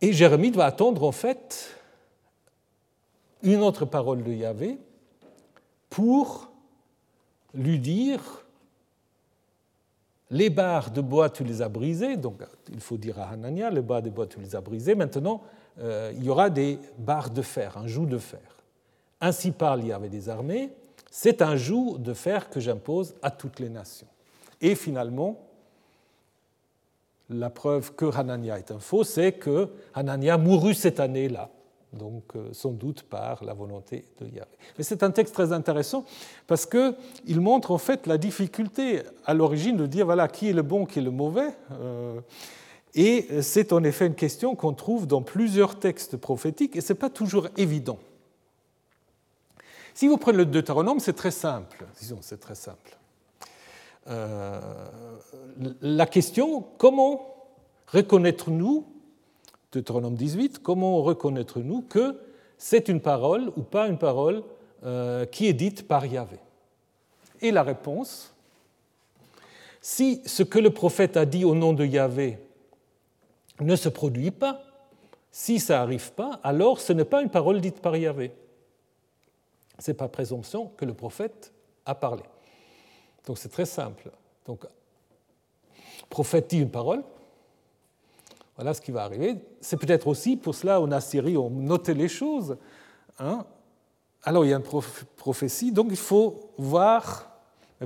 [0.00, 1.76] Et Jérémie doit attendre en fait
[3.42, 4.78] une autre parole de Yahvé
[5.90, 6.50] pour
[7.54, 8.44] lui dire
[10.30, 13.82] les barres de bois, tu les as brisées, donc il faut dire à Hanania, les
[13.82, 15.42] barres de bois, tu les as brisées, maintenant
[15.80, 18.40] euh, il y aura des barres de fer, un joug de fer.
[19.20, 20.70] Ainsi parle Yahvé des armées,
[21.10, 24.08] c'est un joug de fer que j'impose à toutes les nations.
[24.60, 25.38] Et finalement,
[27.28, 31.50] la preuve que Hanania est un faux, c'est que Hanania mourut cette année-là
[31.92, 34.50] donc euh, sans doute par la volonté de Yahvé.
[34.76, 36.04] Mais c'est un texte très intéressant
[36.46, 40.62] parce qu'il montre en fait la difficulté à l'origine de dire voilà qui est le
[40.62, 41.50] bon, qui est le mauvais.
[41.72, 42.20] Euh,
[42.94, 46.98] et c'est en effet une question qu'on trouve dans plusieurs textes prophétiques et ce n'est
[46.98, 47.98] pas toujours évident.
[49.94, 51.86] Si vous prenez le Deutéronome, c'est très simple.
[51.98, 52.96] Disons, c'est très simple.
[54.08, 54.60] Euh,
[55.80, 57.34] la question, comment
[57.88, 58.86] reconnaître-nous,
[59.72, 62.18] Deutéronome 18, comment reconnaître-nous que
[62.58, 64.42] c'est une parole ou pas une parole
[64.84, 66.38] euh, qui est dite par Yahvé?
[67.40, 68.34] Et la réponse,
[69.80, 72.38] si ce que le prophète a dit au nom de Yahvé
[73.62, 74.60] ne se produit pas,
[75.30, 78.32] si ça n'arrive pas, alors ce n'est pas une parole dite par Yahvé.
[79.78, 81.52] C'est par présomption que le prophète
[81.86, 82.22] a parlé.
[83.26, 84.10] Donc c'est très simple.
[84.46, 84.66] Donc,
[86.10, 87.02] prophète dit une parole,
[88.56, 89.36] voilà ce qui va arriver.
[89.60, 92.56] C'est peut-être aussi pour cela en Assyrie on notait les choses.
[93.18, 93.46] Hein.
[94.22, 94.82] Alors il y a une
[95.16, 97.31] prophétie, donc il faut voir.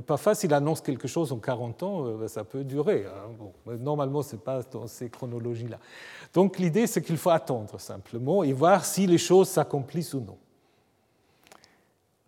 [0.05, 3.05] Parfois, s'il annonce quelque chose en 40 ans, euh, ben, ça peut durer.
[3.05, 3.75] Hein.
[3.79, 5.79] normalement, ce n'est pas dans ces chronologies-là.
[6.33, 10.37] Donc l'idée, c'est qu'il faut attendre simplement et voir si les choses s'accomplissent ou non.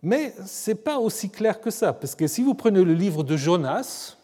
[0.02, 3.22] Mais ce n'est pas aussi clair que ça, parce que si vous prenez le livre
[3.22, 4.16] de Jonas,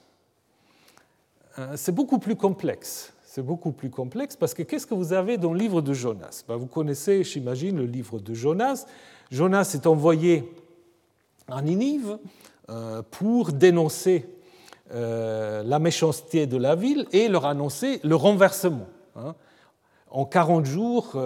[1.58, 3.12] euh, c'est beaucoup plus complexe.
[3.24, 6.42] C'est beaucoup plus complexe parce que qu'est-ce que vous avez dans le livre de Jonas?
[6.48, 8.86] Ben, Vous connaissez, j'imagine, le livre de Jonas.
[9.30, 10.50] Jonas est envoyé
[11.48, 12.18] en Ninive
[13.10, 14.28] pour dénoncer
[14.92, 18.86] euh, la méchanceté de la ville et leur annoncer le renversement.
[19.16, 19.34] Hein.
[20.10, 21.16] En 40 jours,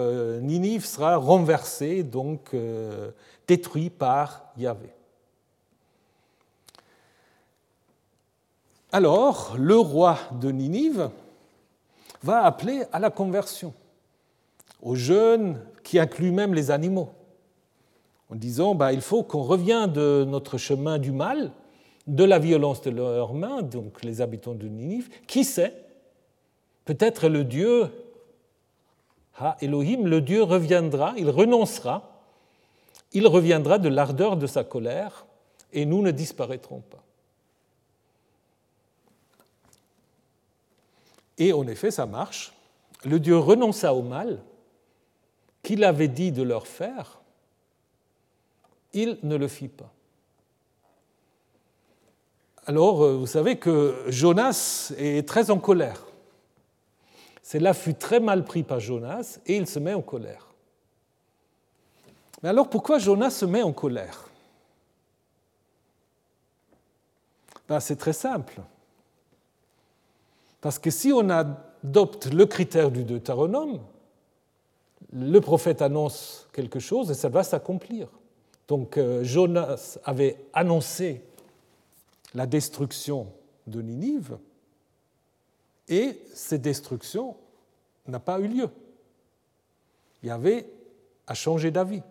[0.41, 2.55] Ninive sera renversée, donc
[3.47, 4.89] détruit par Yahvé.
[8.93, 11.09] Alors, le roi de Ninive
[12.23, 13.73] va appeler à la conversion,
[14.81, 17.09] aux jeunes qui incluent même les animaux,
[18.31, 21.51] en disant bah, il faut qu'on revienne de notre chemin du mal,
[22.07, 25.09] de la violence de leurs mains, donc les habitants de Ninive.
[25.27, 25.73] Qui sait?
[26.85, 27.91] Peut-être le Dieu,
[29.39, 32.11] Ha Elohim, le Dieu reviendra, il renoncera
[33.13, 35.25] il reviendra de l'ardeur de sa colère
[35.73, 37.03] et nous ne disparaîtrons pas.
[41.37, 42.53] Et en effet, ça marche.
[43.03, 44.41] Le Dieu renonça au mal
[45.63, 47.20] qu'il avait dit de leur faire,
[48.93, 49.91] il ne le fit pas.
[52.65, 56.05] Alors, euh, vous savez que Jonas est très en colère.
[57.41, 60.47] Cela fut très mal pris par Jonas et il se met en colère.
[62.41, 64.29] Mais alors pourquoi Jonas se met en colère?
[67.67, 68.61] Ben, C'est très simple.
[70.61, 73.79] Parce que si on adopte le critère du Deutéronome,
[75.11, 78.07] le prophète annonce quelque chose et ça va s'accomplir.
[78.71, 81.21] Donc euh, Jonas avait annoncé
[82.33, 83.27] la destruction
[83.67, 84.37] de Ninive
[85.89, 87.35] et cette destruction
[88.07, 88.69] n'a pas eu lieu.
[90.23, 90.69] Il y avait
[91.27, 92.01] à changer d'avis.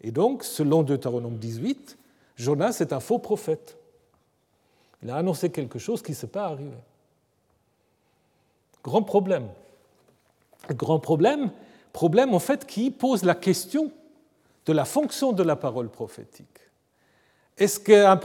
[0.00, 1.96] Et donc, selon Deutéronome 18,
[2.34, 3.78] Jonas est un faux prophète.
[5.04, 6.76] Il a annoncé quelque chose qui ne s'est pas arrivé.
[8.82, 9.46] Grand problème.
[10.70, 11.52] Grand problème,
[11.92, 13.92] problème en fait qui pose la question
[14.66, 16.58] de la fonction de la parole prophétique.
[17.56, 18.16] Est-ce qu'un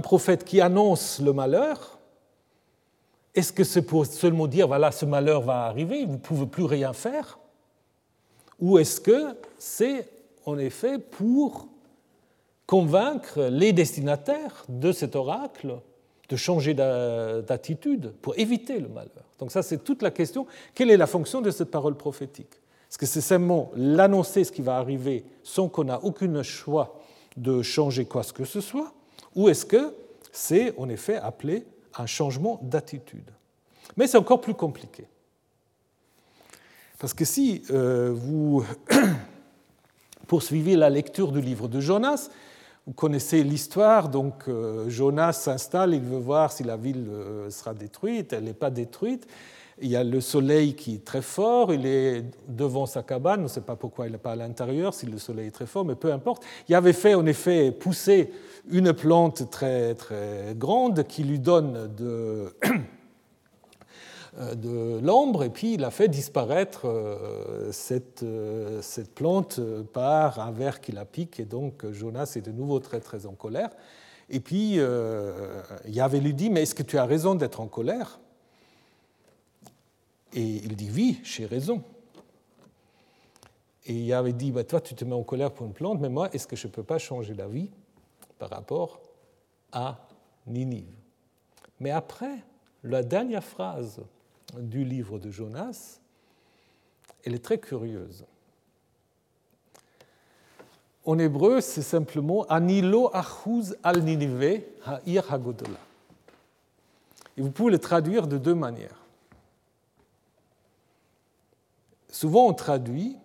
[0.00, 1.98] prophète qui annonce le malheur,
[3.34, 6.64] est-ce que c'est pour seulement dire voilà, ce malheur va arriver, vous ne pouvez plus
[6.64, 7.38] rien faire?
[8.60, 10.08] Ou est-ce que c'est
[10.44, 11.68] en effet pour
[12.66, 15.80] convaincre les destinataires de cet oracle
[16.28, 19.24] de changer d'attitude pour éviter le malheur?
[19.38, 20.46] Donc ça, c'est toute la question.
[20.74, 22.60] Quelle est la fonction de cette parole prophétique?
[22.88, 27.00] Est-ce que c'est simplement l'annoncer ce qui va arriver sans qu'on ait aucun choix
[27.36, 28.92] de changer quoi que ce soit
[29.34, 29.94] Ou est-ce que
[30.32, 31.66] c'est en effet appelé
[31.96, 33.30] un changement d'attitude
[33.96, 35.06] Mais c'est encore plus compliqué.
[36.98, 38.64] Parce que si euh, vous
[40.28, 42.30] poursuivez la lecture du livre de Jonas.
[42.86, 47.74] Vous connaissez l'histoire, donc euh, Jonas s'installe, il veut voir si la ville euh, sera
[47.74, 49.26] détruite, elle n'est pas détruite.
[49.80, 53.44] Il y a le soleil qui est très fort, il est devant sa cabane, on
[53.44, 55.84] ne sait pas pourquoi il n'est pas à l'intérieur, si le soleil est très fort,
[55.84, 56.42] mais peu importe.
[56.68, 58.32] Il avait fait en effet pousser
[58.70, 62.52] une plante très, très grande qui lui donne de
[64.38, 69.60] Euh, l'ombre, et puis il a fait disparaître euh, cette, euh, cette plante
[69.92, 73.32] par un ver qui la pique, et donc Jonas est de nouveau très très en
[73.32, 73.70] colère.
[74.30, 74.78] Et puis
[75.86, 78.20] Yahvé lui dit, mais est-ce que tu as raison d'être en colère?
[80.34, 81.82] Et il dit, oui, j'ai raison.
[83.86, 86.28] Et Yahvé dit, bah, toi tu te mets en colère pour une plante, mais moi,
[86.34, 87.70] est-ce que je ne peux pas changer la vie
[88.38, 89.00] par rapport
[89.72, 90.06] à
[90.46, 90.84] Ninive?
[91.80, 92.44] Mais après,
[92.84, 94.02] la dernière phrase
[94.58, 96.00] du livre de Jonas,
[97.24, 98.24] elle est très curieuse.
[101.04, 105.78] en hébreu, c'est simplement Anilo achuz al Ninive ha'ir hagodola.
[107.38, 108.97] Et vous pouvez le traduire de deux manières.
[112.10, 113.16] Souvent, on traduit,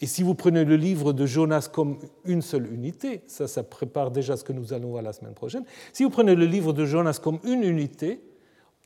[0.00, 4.10] et si vous prenez le livre de Jonas comme une seule unité, ça, ça prépare
[4.10, 6.84] déjà ce que nous allons voir la semaine prochaine, si vous prenez le livre de
[6.84, 8.20] Jonas comme une unité,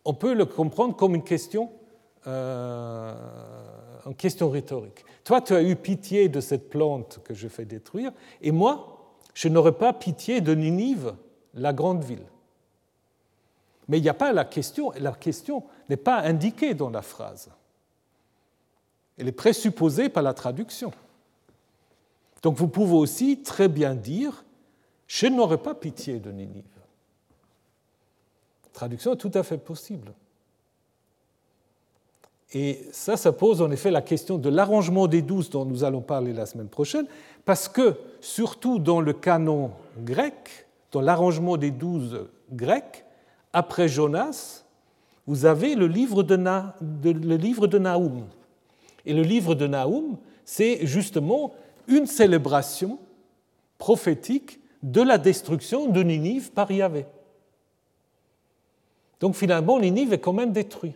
[0.05, 1.71] on peut le comprendre comme une question,
[2.27, 3.15] euh,
[4.07, 5.05] une question rhétorique.
[5.25, 9.49] Toi, tu as eu pitié de cette plante que je fais détruire, et moi, je
[9.49, 11.15] n'aurais pas pitié de Ninive,
[11.55, 12.27] la grande ville.
[13.89, 17.51] Mais il n'y a pas la question, la question n'est pas indiquée dans la phrase.
[19.19, 20.93] Elle est présupposée par la traduction.
[22.43, 24.45] Donc vous pouvez aussi très bien dire
[25.07, 26.65] Je n'aurais pas pitié de Ninive.
[28.73, 30.13] Traduction est tout à fait possible.
[32.53, 36.01] Et ça, ça pose en effet la question de l'arrangement des douze dont nous allons
[36.01, 37.07] parler la semaine prochaine,
[37.45, 43.05] parce que, surtout dans le canon grec, dans l'arrangement des douze grecs,
[43.53, 44.65] après Jonas,
[45.27, 48.25] vous avez le livre de, le livre de Naoum.
[49.07, 51.55] Et le livre de Naoum, c'est justement
[51.89, 52.99] une célébration
[53.79, 57.07] prophétique de la destruction de Ninive par Yahvé.
[59.21, 60.95] Donc finalement, Ninive est quand même détruit.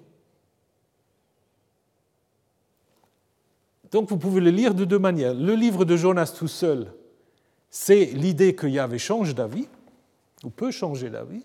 [3.91, 5.35] Donc vous pouvez le lire de deux manières.
[5.35, 6.93] Le livre de Jonas tout seul,
[7.71, 9.69] c'est l'idée que Yahvé change d'avis,
[10.45, 11.45] ou peut changer d'avis,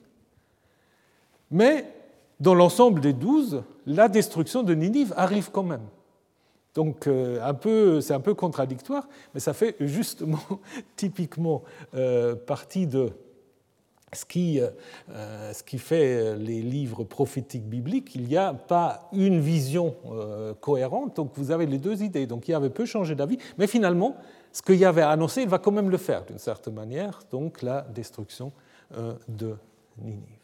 [1.52, 1.92] mais
[2.40, 5.86] dans l'ensemble des douze, la destruction de Ninive arrive quand même.
[6.76, 10.44] Donc euh, c'est un peu contradictoire, mais ça fait justement
[10.96, 11.64] typiquement
[11.96, 13.10] euh, partie de
[14.14, 18.14] ce qui, euh, ce qui, fait les livres prophétiques bibliques.
[18.16, 19.96] Il n'y a pas une vision
[20.62, 22.28] cohérente, donc vous avez les deux idées.
[22.28, 24.16] Donc il y avait peu changé d'avis, mais finalement,
[24.54, 27.62] ce qu'il y avait annoncé, il va quand même le faire d'une certaine manière, donc
[27.62, 28.54] la destruction
[29.28, 29.56] de
[29.98, 30.35] Ninive.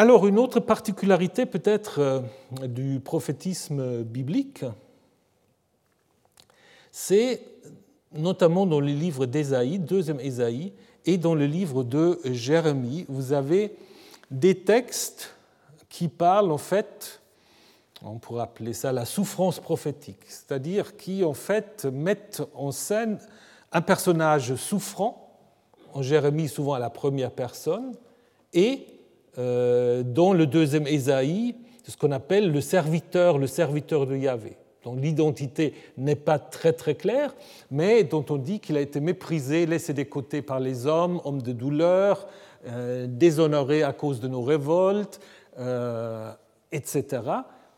[0.00, 2.20] Alors une autre particularité peut-être euh,
[2.66, 4.64] du prophétisme biblique,
[6.90, 7.42] c'est
[8.10, 10.72] notamment dans les livres d'Ésaïe, deuxième Ésaïe,
[11.04, 13.76] et dans le livre de Jérémie, vous avez
[14.30, 15.34] des textes
[15.90, 17.20] qui parlent en fait,
[18.02, 23.18] on pourrait appeler ça la souffrance prophétique, c'est-à-dire qui en fait mettent en scène
[23.70, 25.36] un personnage souffrant,
[25.92, 27.92] en Jérémie souvent à la première personne,
[28.54, 28.86] et
[29.36, 31.54] dans le deuxième Ésaïe,
[31.90, 36.94] ce qu'on appelle le serviteur, le serviteur de Yahvé, dont l'identité n'est pas très très
[36.94, 37.34] claire,
[37.70, 41.42] mais dont on dit qu'il a été méprisé, laissé de côté par les hommes, homme
[41.42, 42.26] de douleur,
[42.66, 45.20] euh, déshonoré à cause de nos révoltes,
[45.58, 46.30] euh,
[46.72, 47.22] etc.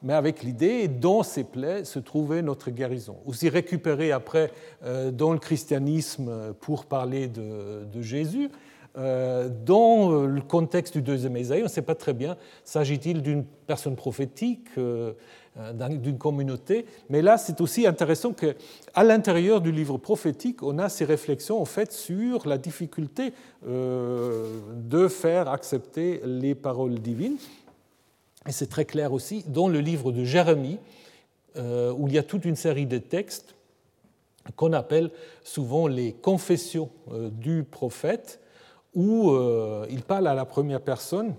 [0.03, 3.19] Mais avec l'idée, dans ces plaies se trouvait notre guérison.
[3.25, 4.51] Aussi récupéré après
[5.13, 11.61] dans le christianisme pour parler de, Jésus, euh, dans euh, le contexte du deuxième Ésaïe,
[11.61, 15.13] on ne sait pas très bien, s'agit-il d'une personne prophétique, euh,
[15.89, 21.05] d'une communauté, mais là c'est aussi intéressant qu'à l'intérieur du livre prophétique, on a ces
[21.05, 27.37] réflexions en fait sur la difficulté de faire accepter les paroles divines.
[28.49, 30.79] Et c'est très clair aussi dans le livre de Jérémie,
[31.55, 33.55] où il y a toute une série de textes
[34.57, 35.11] qu'on appelle
[35.45, 36.89] souvent les confessions
[37.31, 38.41] du prophète,
[38.95, 41.35] où euh, il parle à la première personne,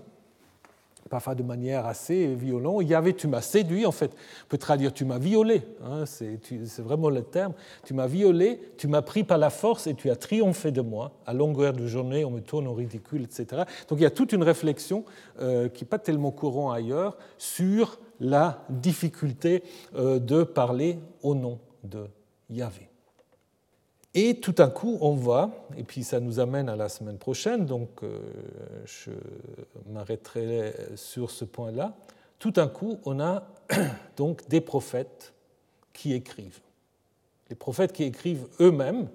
[1.08, 2.82] parfois de manière assez violente.
[2.84, 4.10] Yahvé, tu m'as séduit, en fait.
[4.44, 7.52] On peut traduire tu m'as violé, hein, c'est vraiment le terme.
[7.84, 11.12] Tu m'as violé, tu m'as pris par la force et tu as triomphé de moi.
[11.26, 13.62] À longueur de journée, on me tourne au ridicule, etc.
[13.88, 15.04] Donc il y a toute une réflexion
[15.40, 19.62] euh, qui n'est pas tellement courant ailleurs sur la difficulté
[19.94, 22.06] euh, de parler au nom de
[22.50, 22.88] Yahvé.
[24.16, 27.66] Et tout d'un coup, on voit, et puis ça nous amène à la semaine prochaine,
[27.66, 28.20] donc euh,
[28.84, 29.10] je
[29.90, 31.94] m'arrêterai sur ce point-là,
[32.38, 33.42] tout d'un coup, on a
[34.16, 35.32] donc des prophètes
[35.92, 36.60] qui écrivent.
[37.50, 39.08] Les prophètes qui écrivent eux-mêmes,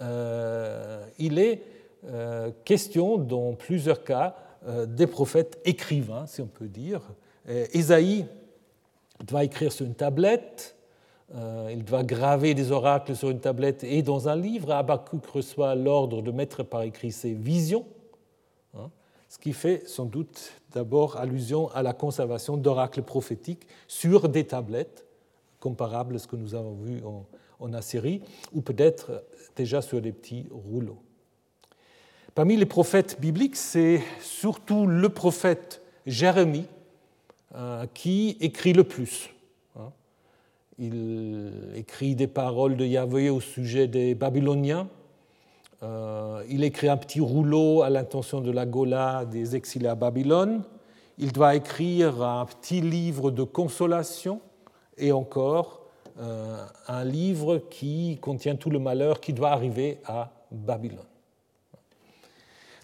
[0.00, 1.62] euh, il est
[2.06, 4.36] euh, question dans plusieurs cas
[4.88, 7.00] des prophètes écrivains, si on peut dire.
[7.46, 8.26] Ésaïe
[9.24, 10.75] doit écrire sur une tablette,
[11.34, 14.70] il doit graver des oracles sur une tablette et dans un livre.
[14.70, 17.84] Habakkuk reçoit l'ordre de mettre par écrit ses visions,
[18.74, 18.90] hein,
[19.28, 25.04] ce qui fait sans doute d'abord allusion à la conservation d'oracles prophétiques sur des tablettes,
[25.58, 27.26] comparables à ce que nous avons vu en,
[27.58, 28.22] en Assyrie,
[28.52, 29.24] ou peut-être
[29.56, 30.98] déjà sur des petits rouleaux.
[32.34, 36.66] Parmi les prophètes bibliques, c'est surtout le prophète Jérémie
[37.54, 39.30] euh, qui écrit le plus
[40.78, 44.88] Il écrit des paroles de Yahvé au sujet des Babyloniens.
[45.82, 50.62] Euh, il écrit un petit rouleau à l'intention de la Gola des exilés à Babylone.
[51.16, 54.40] Il doit écrire un petit livre de consolation
[54.98, 55.80] et encore
[56.20, 60.98] euh, un livre qui contient tout le malheur qui doit arriver à Babylone.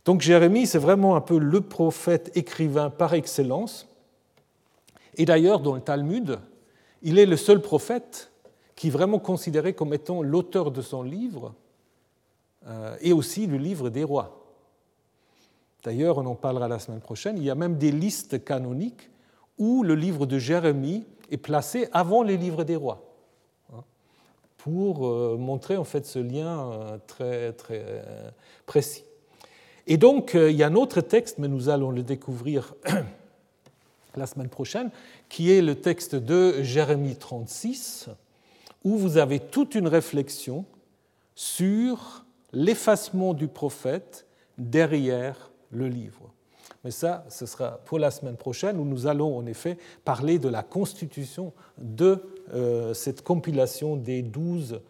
[0.07, 3.86] Donc Jérémie, c'est vraiment un peu le prophète écrivain par excellence.
[5.16, 6.38] Et d'ailleurs, dans le Talmud,
[7.03, 8.31] il est le seul prophète
[8.77, 11.55] qui est vraiment considéré comme étant l'auteur de son livre
[12.67, 14.39] euh, et aussi le livre des rois.
[15.85, 19.11] D'ailleurs, on en parlera la semaine prochaine, il y a même des listes canoniques
[19.59, 23.03] où le livre de Jérémie est placé avant les livres des rois,
[23.73, 23.83] hein,
[24.57, 28.05] pour euh, montrer en fait ce lien euh, très, très
[28.65, 29.05] précis.
[29.89, 32.75] Et donc, il y a un autre texte, mais nous allons le découvrir
[34.17, 34.91] la semaine prochaine,
[35.33, 38.11] qui est le texte de Jérémie 36,
[38.85, 40.66] où vous avez toute une réflexion
[41.35, 44.26] sur l'effacement du prophète
[44.59, 46.30] derrière le livre.
[46.85, 50.51] Mais ça, ce sera pour la semaine prochaine, où nous allons en effet parler de
[50.51, 52.22] la constitution de
[52.53, 54.83] euh, cette compilation des douze